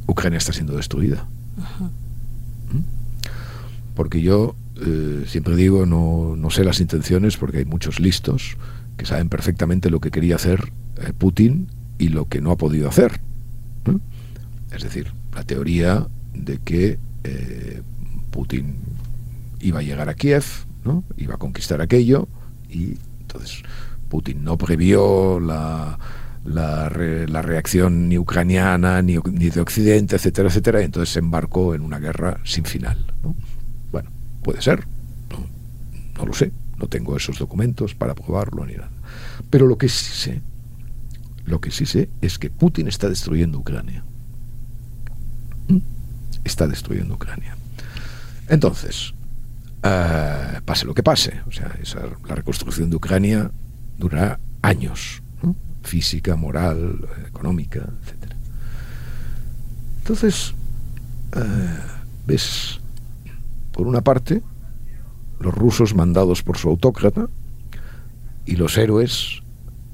[0.07, 1.27] Ucrania está siendo destruida.
[2.71, 2.83] ¿Mm?
[3.95, 8.55] Porque yo eh, siempre digo, no, no, sé las intenciones, porque hay muchos listos
[8.95, 12.87] que saben perfectamente lo que quería hacer eh, Putin y lo que no ha podido
[12.87, 13.19] hacer.
[14.71, 16.97] Es decir, la teoría de que
[18.31, 18.77] Putin
[19.59, 20.68] iba a llegar a Kiev,
[21.17, 22.27] Iba a conquistar aquello
[22.69, 23.63] y entonces
[24.09, 25.97] Putin no previó la,
[26.45, 26.89] la,
[27.41, 32.39] reacción ni ucraniana ni, de Occidente, etcétera, etcétera, y entonces se embarcó en una guerra
[32.43, 33.13] sin final.
[33.91, 34.09] Bueno,
[34.43, 34.87] puede ser,
[35.29, 35.45] no,
[36.17, 38.91] no lo sé, no tengo esos documentos para probarlo ni nada.
[39.49, 40.41] Pero lo que sí sé,
[41.45, 44.03] lo que sí sé es que Putin está destruyendo Ucrania.
[45.67, 45.79] ¿Mm?
[46.43, 47.55] Está destruyendo Ucrania.
[48.47, 49.13] Entonces,
[49.83, 51.41] eh, pase lo que pase.
[51.47, 53.51] O sea, esa, la reconstrucción de Ucrania
[53.97, 55.21] durará años,
[55.83, 58.33] física, moral, económica, etc.
[59.99, 60.53] Entonces,
[61.35, 61.77] eh,
[62.25, 62.79] ves,
[63.71, 64.41] por una parte,
[65.39, 67.29] los rusos mandados por su autócrata
[68.45, 69.41] y los héroes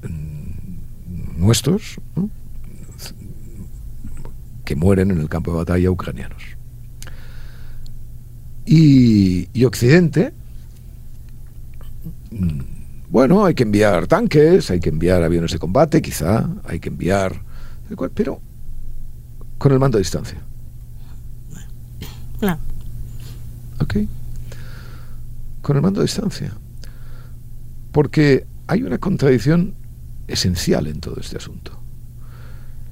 [0.02, 2.00] mm, nuestros
[4.64, 6.55] que mueren en el campo de batalla ucranianos.
[8.66, 10.34] Y, Occidente,
[12.32, 12.60] mm,
[13.08, 17.42] bueno, hay que enviar tanques, hay que enviar aviones de combate, quizá, hay que enviar...
[18.14, 18.40] Pero
[19.58, 20.42] con el mando a distancia.
[22.40, 22.58] Claro.
[23.80, 23.94] Ok.
[25.62, 26.52] Con el mando a distancia.
[27.92, 29.74] Porque hay una contradicción
[30.26, 31.78] esencial en todo este asunto.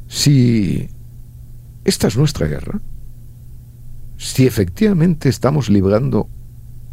[0.06, 0.88] Si
[1.84, 2.80] esta es nuestra guerra,
[4.24, 6.30] si efectivamente estamos librando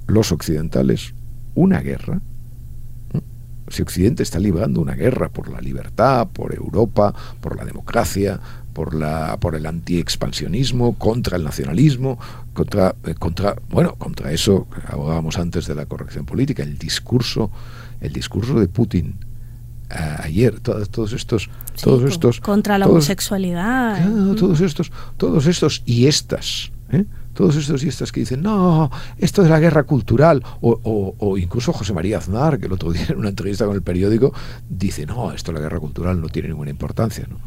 [0.05, 1.15] los occidentales
[1.55, 2.21] una guerra,
[3.69, 8.37] si Occidente está librando una guerra por la libertad, por Europa, por la democracia,
[8.73, 12.19] por, la, por el antiexpansionismo, contra el nacionalismo,
[12.51, 17.49] contra, eh, contra, bueno, contra eso, hablábamos antes de la corrección política, el discurso,
[18.01, 19.15] el discurso de Putin
[19.89, 21.49] ayer, todos, todos estos,
[21.81, 27.05] todos estos contra la homosexualidad, todos estos, todos estos y estas, ¿eh?
[27.33, 31.93] Todos estos y estas que dicen, no, esto es la guerra cultural, o, incluso José
[31.93, 34.33] María Aznar, que el otro día en una entrevista con el periódico,
[34.69, 37.37] dice, no, esto de la guerra cultural no tiene ninguna importancia, no,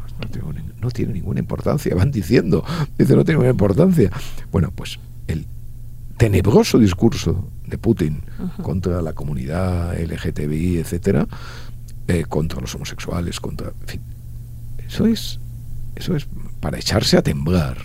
[0.81, 2.63] no, tiene, ninguna importancia, van diciendo,
[2.97, 4.11] dice, no tiene ninguna importancia.
[4.51, 5.45] Bueno, pues el
[6.17, 8.21] tenebroso discurso de Putin
[8.61, 11.27] contra la comunidad LGTBI, etcétera,
[12.07, 14.01] eh, contra los homosexuales, contra, en fin,
[14.87, 15.39] eso es,
[15.95, 16.27] eso es
[16.65, 17.77] para echarse a temblar.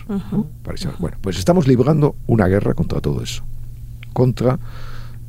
[0.97, 3.43] Bueno, pues estamos librando una guerra contra todo eso.
[4.11, 4.57] Contra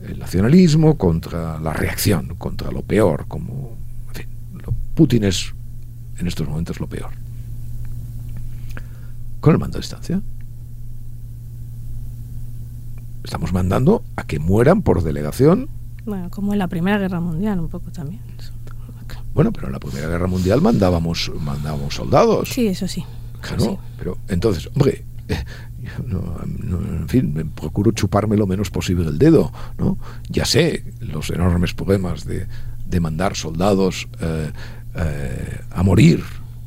[0.08, 3.76] el nacionalismo, contra la reacción, contra lo peor, como...
[4.08, 4.26] En fin,
[4.94, 5.52] Putin es,
[6.16, 7.10] en estos momentos lo peor.
[9.42, 10.22] Con el mando a distancia.
[13.22, 15.68] Estamos mandando a que mueran por delegación.
[16.06, 18.22] Bueno, como en la Primera Guerra Mundial, un poco también.
[19.34, 22.48] Bueno, pero en la Primera Guerra Mundial mandábamos, mandábamos soldados.
[22.48, 23.04] Sí, eso sí.
[23.42, 23.78] Claro, Sí.
[23.98, 25.44] pero entonces, hombre, eh,
[26.06, 29.98] no, no, en fin, me procuro chuparme lo menos posible el dedo, ¿no?
[30.28, 32.46] Ya sé los enormes problemas de,
[32.86, 34.50] de mandar soldados eh,
[34.94, 36.22] eh, a morir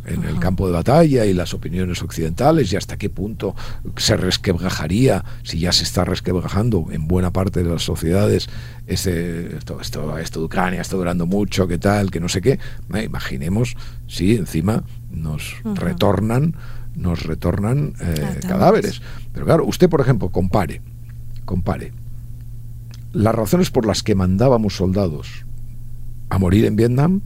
[0.07, 3.55] en el campo de batalla y las opiniones occidentales y hasta qué punto
[3.97, 8.47] se resquebrajaría si ya se está resquebrajando en buena parte de las sociedades
[8.85, 12.59] ese, esto, esto, esto de Ucrania está durando mucho, qué tal, que no sé qué.
[12.93, 14.83] Eh, imaginemos si encima
[15.15, 16.55] nos retornan
[16.95, 19.01] nos retornan eh, Cadáveres.
[19.33, 20.81] Pero claro, usted, por ejemplo, compare,
[21.43, 21.91] compare.
[23.11, 25.45] Las razones por las que mandábamos soldados
[26.29, 27.21] a morir en Vietnam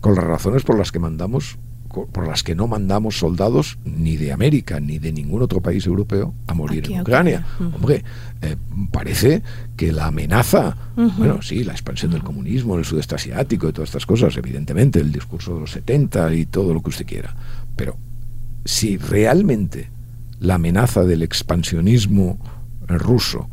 [0.00, 1.58] con las razones por las que mandamos
[1.90, 6.34] por las que no mandamos soldados ni de América ni de ningún otro país europeo
[6.46, 7.46] a morir Aquí en Ucrania.
[7.58, 8.04] Hombre,
[8.42, 8.56] eh,
[8.92, 9.42] parece
[9.76, 13.90] que la amenaza, bueno, sí, la expansión del comunismo en el sudeste asiático y todas
[13.90, 17.34] estas cosas, evidentemente, el discurso de los 70 y todo lo que usted quiera,
[17.76, 17.96] pero
[18.64, 19.90] si realmente
[20.38, 22.38] la amenaza del expansionismo
[22.86, 23.48] ruso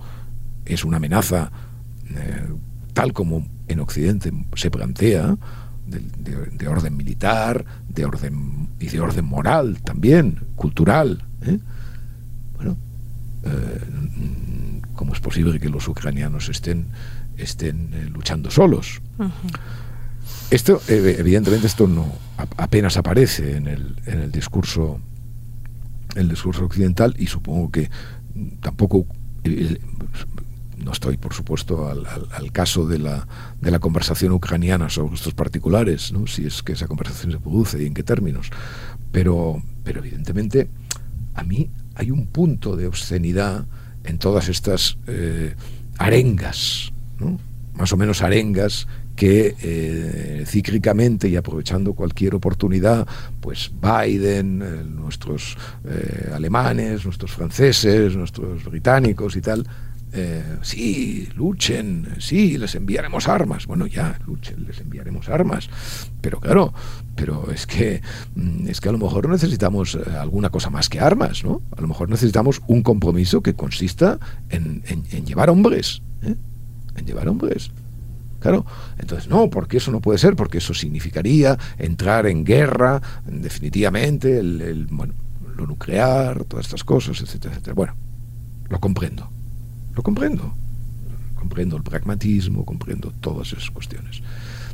[0.65, 1.51] es una amenaza
[2.09, 2.47] eh,
[2.93, 5.37] tal como en Occidente se plantea,
[5.87, 11.23] de, de- de orden militar, de orden y de orden moral también, cultural.
[11.41, 11.59] ¿eh?
[12.55, 12.77] Bueno,
[13.43, 16.87] eh, ¿cómo es posible que los ucranianos estén,
[17.37, 19.01] estén eh, luchando solos?
[20.51, 22.05] Esto, evidentemente, esto no
[22.37, 24.99] a- apenas aparece en el, en el discurso
[26.15, 27.91] el discurso occidental y supongo que
[28.61, 29.05] tampoco
[30.77, 33.27] no estoy por supuesto al, caso de la,
[33.59, 36.27] de la conversación ucraniana sobre estos particulares ¿no?
[36.27, 38.49] si es que esa conversación se produce y en qué términos
[39.11, 40.69] pero pero evidentemente
[41.33, 43.65] a mí hay un punto de obscenidad
[44.03, 45.55] en todas estas eh,
[45.97, 47.39] arengas ¿no?
[47.73, 48.87] más o menos arengas
[49.17, 53.05] que eh, cíclicamente y aprovechando cualquier oportunidad,
[53.41, 59.67] pues Biden, eh, nuestros eh, alemanes, nuestros franceses, nuestros británicos y tal,
[60.13, 63.67] eh, sí, luchen, sí, les enviaremos armas.
[63.67, 65.69] Bueno, ya, luchen, les enviaremos armas.
[66.21, 66.73] Pero claro,
[67.15, 68.01] pero es que
[68.35, 71.61] mm, es que a lo mejor necesitamos eh, alguna cosa más que armas, ¿no?
[71.75, 74.81] A lo mejor necesitamos un compromiso que consista en,
[75.25, 76.35] llevar hombres, ¿eh?
[76.95, 77.71] en llevar hombres.
[78.39, 78.65] Claro,
[78.99, 84.87] entonces no, porque eso no puede ser, porque eso significaría entrar en guerra, definitivamente, el,
[85.55, 87.73] lo nuclear, todas estas cosas, etcétera, etcétera.
[87.73, 87.95] Bueno,
[88.69, 89.31] lo comprendo,
[89.97, 90.53] lo comprendo,
[91.35, 94.21] comprendo el pragmatismo, comprendo todas esas cuestiones.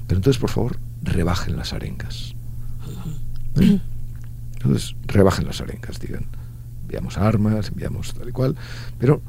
[0.06, 2.36] Pero entonces, por favor, rebajen las arengas.
[3.56, 3.80] ¿Eh?
[4.56, 6.26] Entonces, rebajen las arengas, digan,
[6.82, 8.56] enviamos armas, enviamos tal y cual,
[9.00, 9.22] pero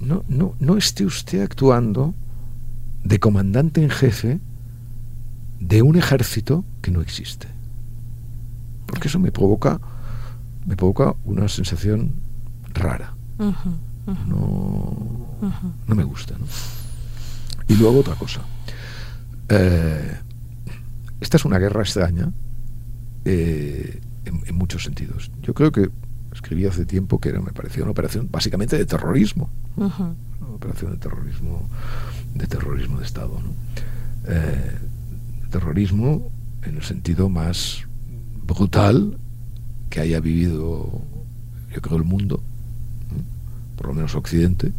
[0.00, 2.14] no, no, no esté usted actuando
[3.04, 4.40] de comandante en jefe
[5.60, 7.46] de un ejército que no existe.
[8.86, 9.80] Porque eso me provoca
[10.66, 12.12] me provoca una sensación
[12.74, 13.14] rara.
[13.38, 13.70] Ujú,
[14.26, 15.38] No,
[15.86, 16.36] no me gusta.
[16.38, 16.46] ¿no?
[17.68, 18.40] Y luego otra cosa.
[19.48, 20.16] Eh,
[21.20, 22.32] esta es una guerra extraña
[23.24, 25.30] eh, en, en muchos sentidos.
[25.42, 25.90] Yo creo que
[26.32, 29.50] escribí hace tiempo que era, me parecía una operación básicamente de terrorismo
[30.40, 31.68] una operación de terrorismo
[32.34, 33.52] de terrorismo de Estado ¿no?
[34.26, 34.78] Eh,
[35.50, 36.30] terrorismo
[36.62, 37.84] en el sentido más
[38.46, 39.18] brutal
[39.88, 41.02] que haya vivido
[41.72, 42.42] yo creo el mundo.
[43.80, 44.72] Por lo menos Occidente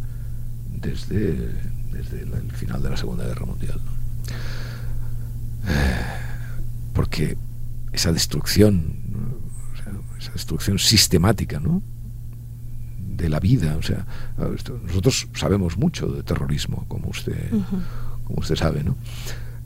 [0.70, 1.50] desde,
[1.90, 3.90] desde la- el final de la Segunda Guerra Mundial ¿no?
[5.68, 6.00] Eh,
[6.92, 7.36] porque
[7.92, 9.18] esa destrucción ¿no?
[9.72, 11.82] O sea, esa destrucción sistemática ¿no?
[13.16, 13.76] de la vida.
[13.76, 14.06] O sea,
[14.86, 17.50] nosotros sabemos mucho de terrorismo, como usted,
[18.24, 18.96] como usted sabe, ¿no?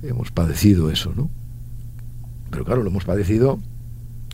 [0.02, 1.28] Hemos padecido eso, ¿no?
[2.50, 3.60] Pero claro, lo hemos padecido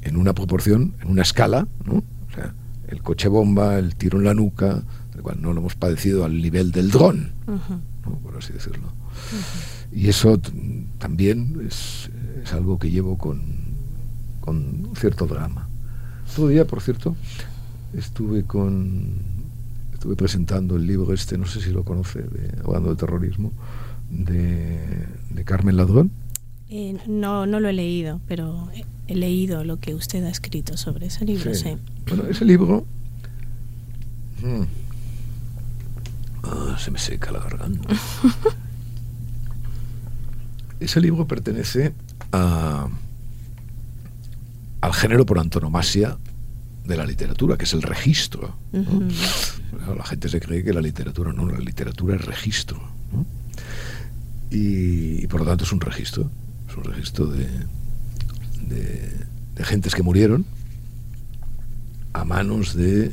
[0.03, 1.97] en una proporción, en una escala, ¿no?
[1.97, 2.55] O sea,
[2.93, 6.41] el coche bomba, el tiro en la nuca, tal cual, no lo hemos padecido al
[6.41, 7.33] nivel del dron,
[8.23, 8.93] por así decirlo.
[9.91, 10.39] Y eso
[10.99, 12.11] también es,
[12.43, 13.43] es algo que llevo con,
[14.41, 15.69] con cierto drama.
[16.49, 17.15] Día, por cierto,
[17.93, 19.33] estuve con
[19.93, 23.53] estuve presentando el libro este, no sé si lo conoce, de, hablando de terrorismo,
[24.11, 26.11] de, de Carmen Ladrón.
[26.75, 28.71] Eh, no, no lo he leído, pero
[29.07, 31.77] he, leído lo que usted ha escrito sobre ese libro, sí.
[32.09, 32.87] Bueno, ese libro...
[34.43, 34.63] mm,
[36.45, 37.91] ah, se me seca la garganta.
[40.81, 41.93] ese libro pertenece
[42.33, 42.89] a,
[44.81, 46.17] al género por antonomasia
[46.87, 48.57] de la literatura, que es el registro.
[48.73, 52.81] la gente se cree que la literatura no, la literatura es registro.
[54.51, 56.31] Y, por lo tanto es un registro,
[56.73, 57.47] es un registro de,
[58.69, 60.45] de, gentes que murieron
[62.15, 63.13] a manos de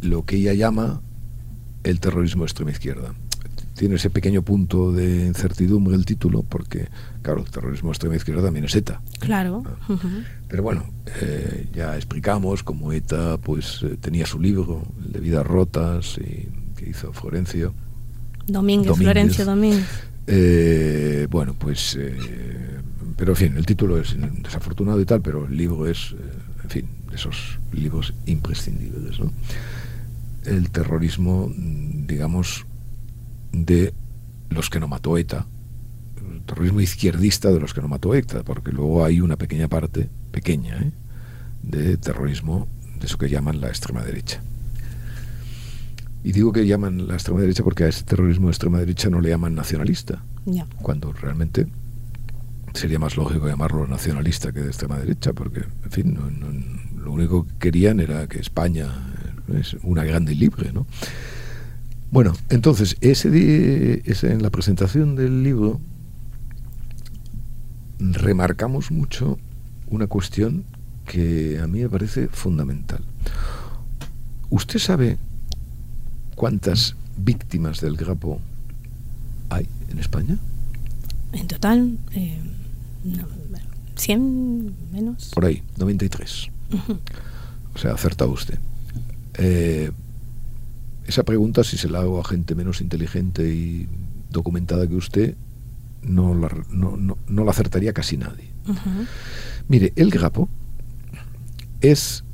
[0.00, 1.00] lo que ella llama
[1.82, 3.14] el terrorismo de extrema izquierda.
[3.74, 6.88] Tiene ese pequeño punto de incertidumbre el título, porque,
[7.22, 9.00] claro, el terrorismo de extrema izquierda también es ETA.
[9.18, 9.62] Claro.
[9.88, 9.98] Ah.
[10.48, 10.84] Pero bueno,
[11.20, 16.48] eh, ya explicamos cómo ETA pues, eh, tenía su libro, el de Vidas Rotas, y,
[16.76, 17.72] que hizo Florencio.
[18.46, 20.09] Domínguez, Florencio Domínguez.
[20.32, 21.98] Eh, bueno, pues,
[23.16, 26.14] pero en fin, el título es desafortunado y tal, pero el libro es,
[26.62, 29.18] en fin, de esos libros imprescindibles.
[29.18, 29.32] ¿no?
[30.44, 32.64] El terrorismo, digamos,
[33.50, 33.92] de
[34.50, 35.46] los que no mató ETA,
[36.32, 40.08] el terrorismo izquierdista de los que no mató ETA, porque luego hay una pequeña parte,
[40.30, 40.92] pequeña, ¿eh?
[41.62, 42.68] de terrorismo
[43.00, 44.42] de eso que llaman la extrema derecha.
[46.22, 49.20] Y digo que llaman la extrema derecha porque a ese terrorismo de extrema derecha no
[49.20, 50.22] le llaman nacionalista,
[50.82, 51.66] cuando realmente
[52.74, 56.18] sería más lógico llamarlo nacionalista que de extrema derecha, porque, en fin,
[57.02, 58.88] lo único que querían era que España
[59.58, 60.86] es una grande y libre, ¿no?
[62.10, 65.80] Bueno, entonces, ese, ese, en la presentación del libro
[67.98, 69.38] remarcamos mucho
[69.88, 70.64] una cuestión
[71.06, 73.04] que a mí me parece fundamental.
[74.48, 75.18] ¿Usted sabe
[76.40, 78.40] cuántas víctimas del grapo
[79.50, 80.38] hay en España?
[81.34, 82.40] En total, eh,
[83.94, 85.32] 100 menos.
[85.34, 86.48] Por ahí, 93.
[87.74, 88.58] O sea, acertado usted.
[89.34, 89.90] Eh,
[91.06, 93.86] esa pregunta, si se la hago a gente menos inteligente y
[94.30, 95.34] documentada que usted,
[96.02, 98.48] no la, no, la acertaría casi nadie.
[99.68, 100.48] Mire, el Grapo
[101.82, 102.24] es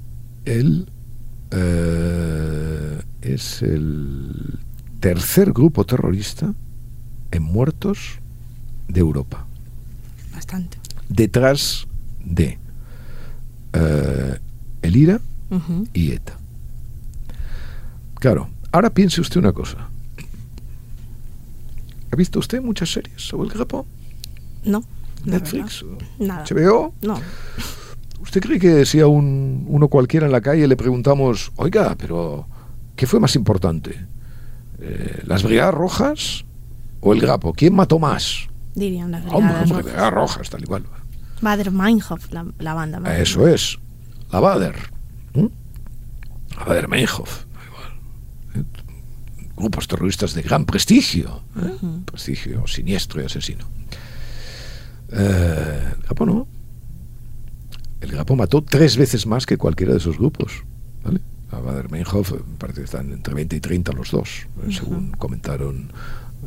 [0.44, 0.88] el
[1.50, 2.75] eh,
[3.34, 4.58] es el
[5.00, 6.54] tercer grupo terrorista
[7.30, 8.18] en muertos
[8.88, 9.46] de Europa.
[10.32, 10.78] Bastante.
[11.08, 11.86] Detrás
[12.24, 12.58] de
[13.72, 14.38] eh,
[14.82, 15.20] el IRA
[15.92, 16.36] y ETA.
[18.16, 19.88] Claro, Ahora piense usted una cosa.
[22.12, 23.86] ¿Ha visto usted muchas series sobre el Grapo?
[24.64, 24.84] No.
[25.24, 25.82] ¿Netflix?
[26.18, 26.44] Nada.
[26.44, 26.92] ¿HBO?
[27.00, 27.18] No.
[28.20, 32.46] ¿Usted cree que si a un, uno cualquiera en la calle le preguntamos, oiga, pero
[32.96, 34.06] ¿qué fue más importante?
[34.80, 36.44] Eh, ¿Las Brigadas Rojas
[37.00, 37.52] o el Grapo?
[37.52, 38.48] ¿Quién mató más?
[38.74, 39.84] Dirían las Brigadas Rojas.
[39.84, 40.84] Brigadas Rojas, tal igual.
[41.40, 43.18] Bader Meinhof, la, banda.
[43.18, 43.78] Eso es,
[44.32, 44.74] la Bader.
[45.34, 47.46] La Bader Meinhof
[49.56, 52.02] grupos terroristas de gran prestigio, ¿eh?
[52.04, 53.64] prestigio siniestro y asesino.
[55.10, 56.46] Eh, el Grapo no.
[58.00, 60.64] El Grapo mató tres veces más que cualquiera de esos grupos.
[61.02, 61.20] ¿vale?
[61.50, 65.92] A Bader-Meinhof parece que están entre 20 y 30 los dos, eh, según comentaron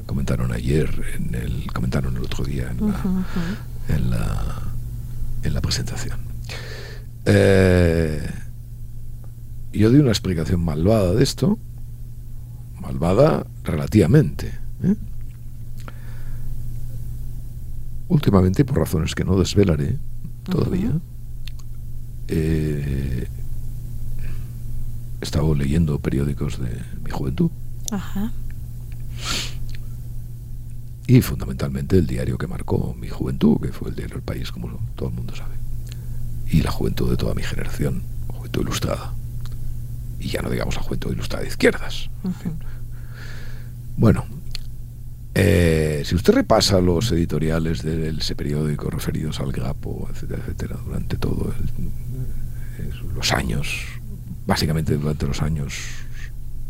[0.05, 3.25] comentaron ayer, en el, comentaron el otro día en, la,
[3.89, 4.71] en, la,
[5.43, 6.19] en la presentación.
[9.73, 11.59] yo di una explicación malvada de esto,
[12.79, 14.47] malvada relativamente.
[14.83, 14.95] ¿eh?
[18.07, 19.97] Últimamente, por razones que no desvelaré
[20.43, 20.91] todavía,
[22.27, 23.27] eh,
[25.21, 27.51] he estado leyendo periódicos de mi juventud.
[31.07, 34.79] Y fundamentalmente el diario que marcó mi juventud, que fue el diario El País, como
[34.95, 35.55] todo el mundo sabe.
[36.47, 39.13] Y la juventud de toda mi generación, juventud ilustrada.
[40.19, 42.09] Y ya no digamos la juventud ilustrada de izquierdas.
[43.97, 44.25] Bueno,
[45.33, 51.17] eh, si usted repasa los editoriales de ese periódico referidos al Grapo, etcétera, etcétera, durante
[51.17, 51.55] todos
[52.77, 53.98] eh, los años,
[54.49, 55.75] básicamente durante los años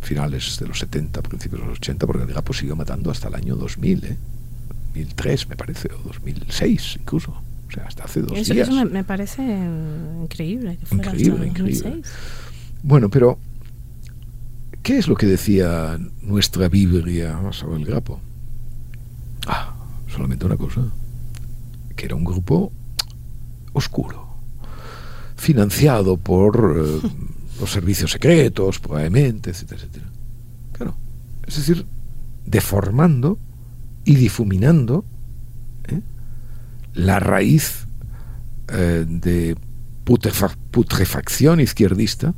[0.02, 3.36] finales de los 70, principios de los 80, porque el Grapo siguió matando hasta el
[3.36, 4.18] año 2000, ¿eh?
[4.94, 7.32] 2003 me parece, o 2006 incluso.
[7.68, 8.68] O sea, hasta hace dos eso, días.
[8.68, 10.78] Eso me, parece increíble.
[10.78, 12.02] Que increíble, increíble.
[12.84, 13.38] Bueno, pero
[14.84, 18.20] ¿Qué es lo que decía nuestra Biblia sobre el Grapo?
[19.46, 19.76] Ah,
[20.08, 20.82] solamente una cosa,
[21.96, 22.72] que era un grupo
[23.74, 24.28] oscuro,
[25.36, 27.08] financiado por eh,
[27.60, 30.06] los servicios secretos, probablemente, etcétera, etcétera.
[30.74, 30.96] Claro,
[31.46, 31.86] es decir,
[32.46, 33.38] deformando
[34.06, 35.06] y difuminando
[35.88, 36.02] ¿eh?
[36.94, 37.88] la raíz
[38.70, 39.56] eh, de
[40.72, 42.34] putrefacción izquierdista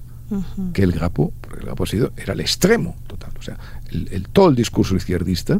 [0.73, 3.31] que el Grapo, porque el Grapo ha sido, era el extremo total.
[3.37, 3.57] O sea,
[3.89, 5.59] el, todo el discurso izquierdista,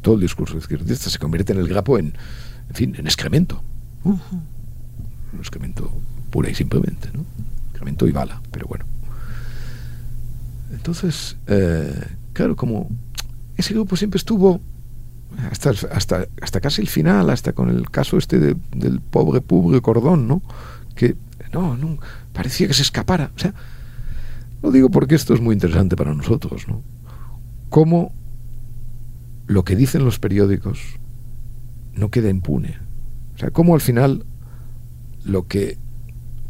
[0.00, 2.14] todo el discurso izquierdista se convierte en el Grapo en,
[2.68, 3.62] en fin, en excremento.
[4.04, 4.20] Un
[5.38, 5.90] excremento
[6.30, 7.24] pura y simplemente, ¿no?
[7.72, 8.86] Incremento y bala, pero bueno.
[10.70, 11.92] Entonces, eh,
[12.32, 12.88] claro, como
[13.56, 14.60] ese grupo siempre estuvo
[15.50, 20.26] hasta, hasta, hasta casi el final, hasta con el caso este del pobre Publio Cordón,
[20.26, 20.42] ¿no?
[20.94, 21.16] Que
[21.52, 21.98] no,
[22.32, 23.30] parecía que se escapara.
[23.34, 23.54] O sea,
[24.62, 26.82] lo digo porque esto es muy interesante para nosotros, ¿no?
[27.68, 28.12] Cómo
[29.46, 30.80] lo que dicen los periódicos
[31.94, 32.78] no queda impune.
[33.34, 34.24] O sea, cómo al final
[35.24, 35.78] lo que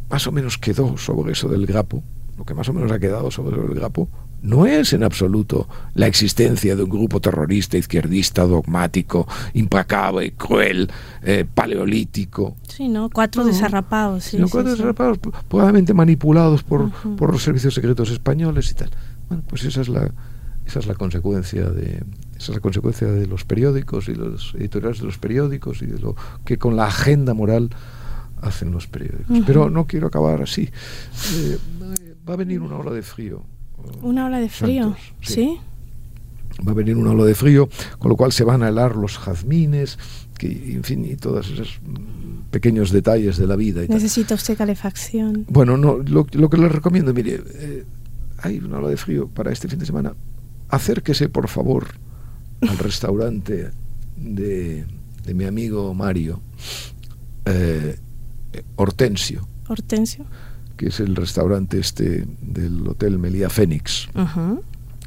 [0.08, 2.02] más o menos quedó sobre eso del grapo,
[2.37, 4.09] lo que más o menos ha quedado sobre el grapo,
[4.43, 10.91] no es en absoluto la existencia de un grupo terrorista, izquierdista, dogmático, implacable, cruel,
[11.22, 12.57] eh, paleolítico.
[12.68, 13.11] Sí, ¿no?
[13.11, 14.24] Cuatro desarrapados.
[14.24, 15.18] Sí, cuatro desarrapados,
[15.49, 18.91] probablemente manipulados por, por los servicios secretos españoles y tal.
[19.28, 20.11] Bueno, pues esa es la,
[20.66, 22.05] esa es la consecuencia de
[22.37, 25.99] esa es la consecuencia de los periódicos y los editoriales de los periódicos y de
[25.99, 26.14] lo
[26.45, 27.70] que con la agenda moral
[28.43, 29.39] hacen los periódicos.
[29.47, 30.68] Pero no quiero acabar así.
[31.34, 31.59] Eh,
[32.29, 33.45] va a venir una ola de frío
[34.03, 35.59] una ola de frío, ¿sí?
[36.66, 37.68] Va a venir una ola de frío,
[37.99, 39.99] con lo cual se van a helar los jazmines,
[40.39, 41.81] que, en fin, y todos esos
[42.51, 43.83] pequeños detalles de la vida.
[43.89, 45.45] Necesita usted calefacción.
[45.49, 47.85] Bueno, no, lo, que les recomiendo, mire, eh,
[48.39, 50.14] hay una ola de frío para este fin de semana.
[50.68, 51.87] Acérquese, por favor,
[52.62, 53.70] al restaurante
[54.16, 54.87] de,
[55.24, 56.41] de mi amigo Mario,
[57.45, 57.99] eh,
[58.77, 59.47] Hortensio.
[59.68, 60.24] Hortensio
[60.77, 64.09] que es el restaurante este del Hotel Melía Fénix.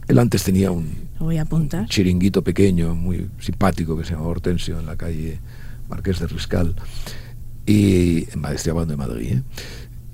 [0.07, 0.89] Él antes tenía un,
[1.87, 5.39] chiringuito pequeño, muy simpático, que se llama Hortensio, en la calle
[5.87, 6.75] Marqués de Riscal,
[7.65, 9.33] y en Madrid, de Madrid.
[9.33, 9.43] ¿eh?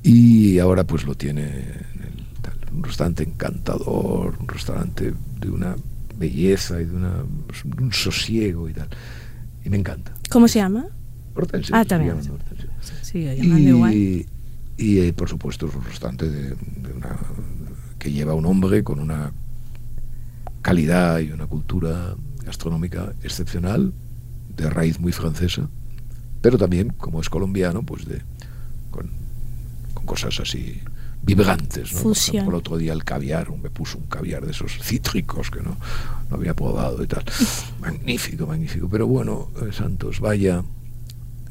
[0.03, 5.75] Y ahora pues lo tiene en un restaurante encantador, un restaurante de una
[6.17, 7.23] belleza y de, una,
[7.79, 8.89] un sosiego y tal.
[9.63, 10.11] Y me encanta.
[10.29, 10.87] ¿Cómo se llama?
[11.35, 11.73] Hortensio.
[11.75, 12.17] Ah, también.
[13.01, 14.25] Sí, igual
[14.77, 16.53] y eh, por supuesto es un restaurante de,
[16.93, 17.17] una,
[17.97, 19.31] que lleva un hombre con una
[20.61, 23.93] calidad y una cultura gastronómica excepcional,
[24.55, 25.69] de raíz muy francesa,
[26.41, 28.21] pero también, como es colombiano, pues de
[28.91, 29.09] con,
[30.05, 30.81] cosas así
[31.23, 31.93] vibrantes.
[31.93, 32.03] ¿no?
[32.03, 35.77] Por, el otro día el caviar, me puso un caviar de esos cítricos que no,
[36.29, 37.23] no había probado y tal.
[37.81, 38.87] magnífico, magnífico.
[38.87, 40.63] Pero bueno, eh, Santos, vaya,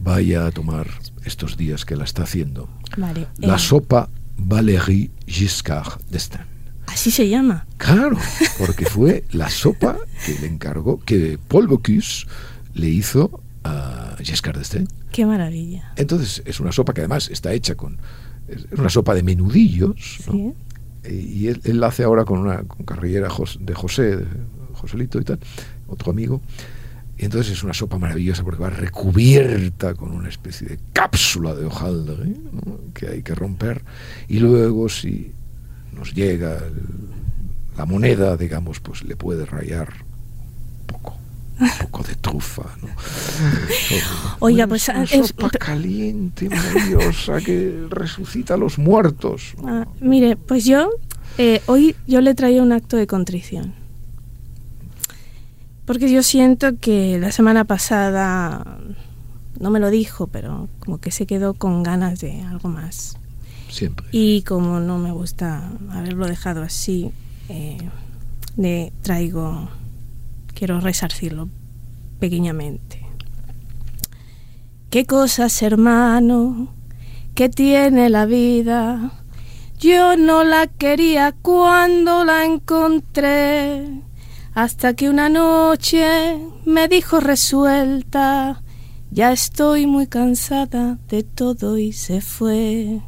[0.05, 0.87] vaya a tomar
[1.25, 2.69] estos días que la está haciendo.
[2.97, 3.59] la eh.
[3.59, 6.47] sopa Valérie Giscard d'Estaing.
[6.87, 7.67] Así se llama.
[7.79, 8.19] Claro,
[8.59, 9.97] porque fue la sopa
[10.27, 12.27] que le encargó, que Paul Bocuse
[12.75, 14.89] le hizo a Giscard d'Estaing.
[15.11, 15.93] Qué maravilla.
[15.97, 17.99] Entonces, es una sopa que además está hecha con.
[18.47, 20.19] Es una sopa de menudillos.
[21.09, 23.29] Y él, la hace ahora con una carrillera
[23.61, 24.25] de José, de
[24.75, 25.39] Joselito y tal,
[25.87, 26.43] otro amigo.
[27.17, 31.67] Y entonces es una sopa maravillosa porque va recubierta con una especie de cápsula de
[31.67, 32.35] hojaldre
[32.93, 33.85] que hay que romper.
[34.29, 35.33] Y luego si
[35.93, 36.59] nos llega
[37.77, 39.89] la moneda, digamos, pues le puede rayar
[40.81, 41.17] un poco.
[41.61, 42.89] Un poco de trufa, ¿no?
[44.41, 49.55] Oiga, pues una sopa caliente, maravillosa, que resucita a los muertos.
[49.65, 50.91] Ah, mire, pues yo
[51.39, 53.84] eh, hoy yo le traía un acto de contrición.
[55.85, 58.78] Porque yo siento que la semana pasada
[59.61, 63.18] no me lo dijo, pero como que se quedó con ganas de algo más.
[63.68, 64.07] Siempre.
[64.12, 67.11] Y como no me gusta haberlo dejado así,
[67.49, 67.78] eh,
[68.57, 69.68] le traigo,
[70.55, 71.49] quiero resarcirlo
[72.18, 73.05] pequeñamente.
[74.91, 76.72] ¿Qué cosas, hermano,
[77.35, 79.12] que tiene la vida?
[79.78, 84.03] Yo no la quería cuando la encontré
[84.55, 88.63] hasta que una noche me dijo resuelta,
[89.11, 93.01] ya estoy muy cansada de todo y se fue.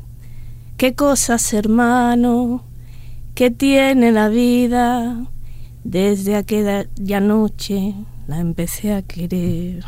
[0.76, 2.64] ¿Qué cosas, hermano,
[3.34, 5.26] que tiene la vida?
[5.84, 7.94] Desde aquella noche
[8.26, 9.84] la empecé a querer.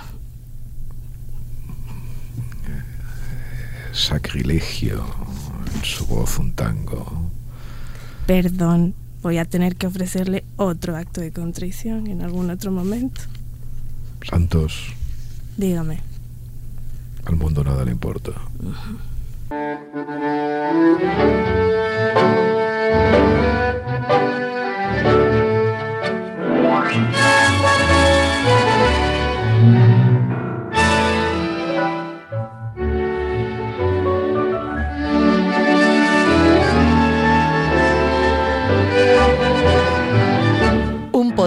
[3.93, 5.05] Sacrilegio,
[5.75, 7.31] en su voz un tango.
[8.27, 8.95] Perdón,
[9.29, 13.21] voy a tener que ofrecerle otro acto de contrición en algún otro momento.
[14.23, 14.95] Santos.
[15.59, 16.01] Dígame.
[17.27, 18.33] Al mundo nada le importa.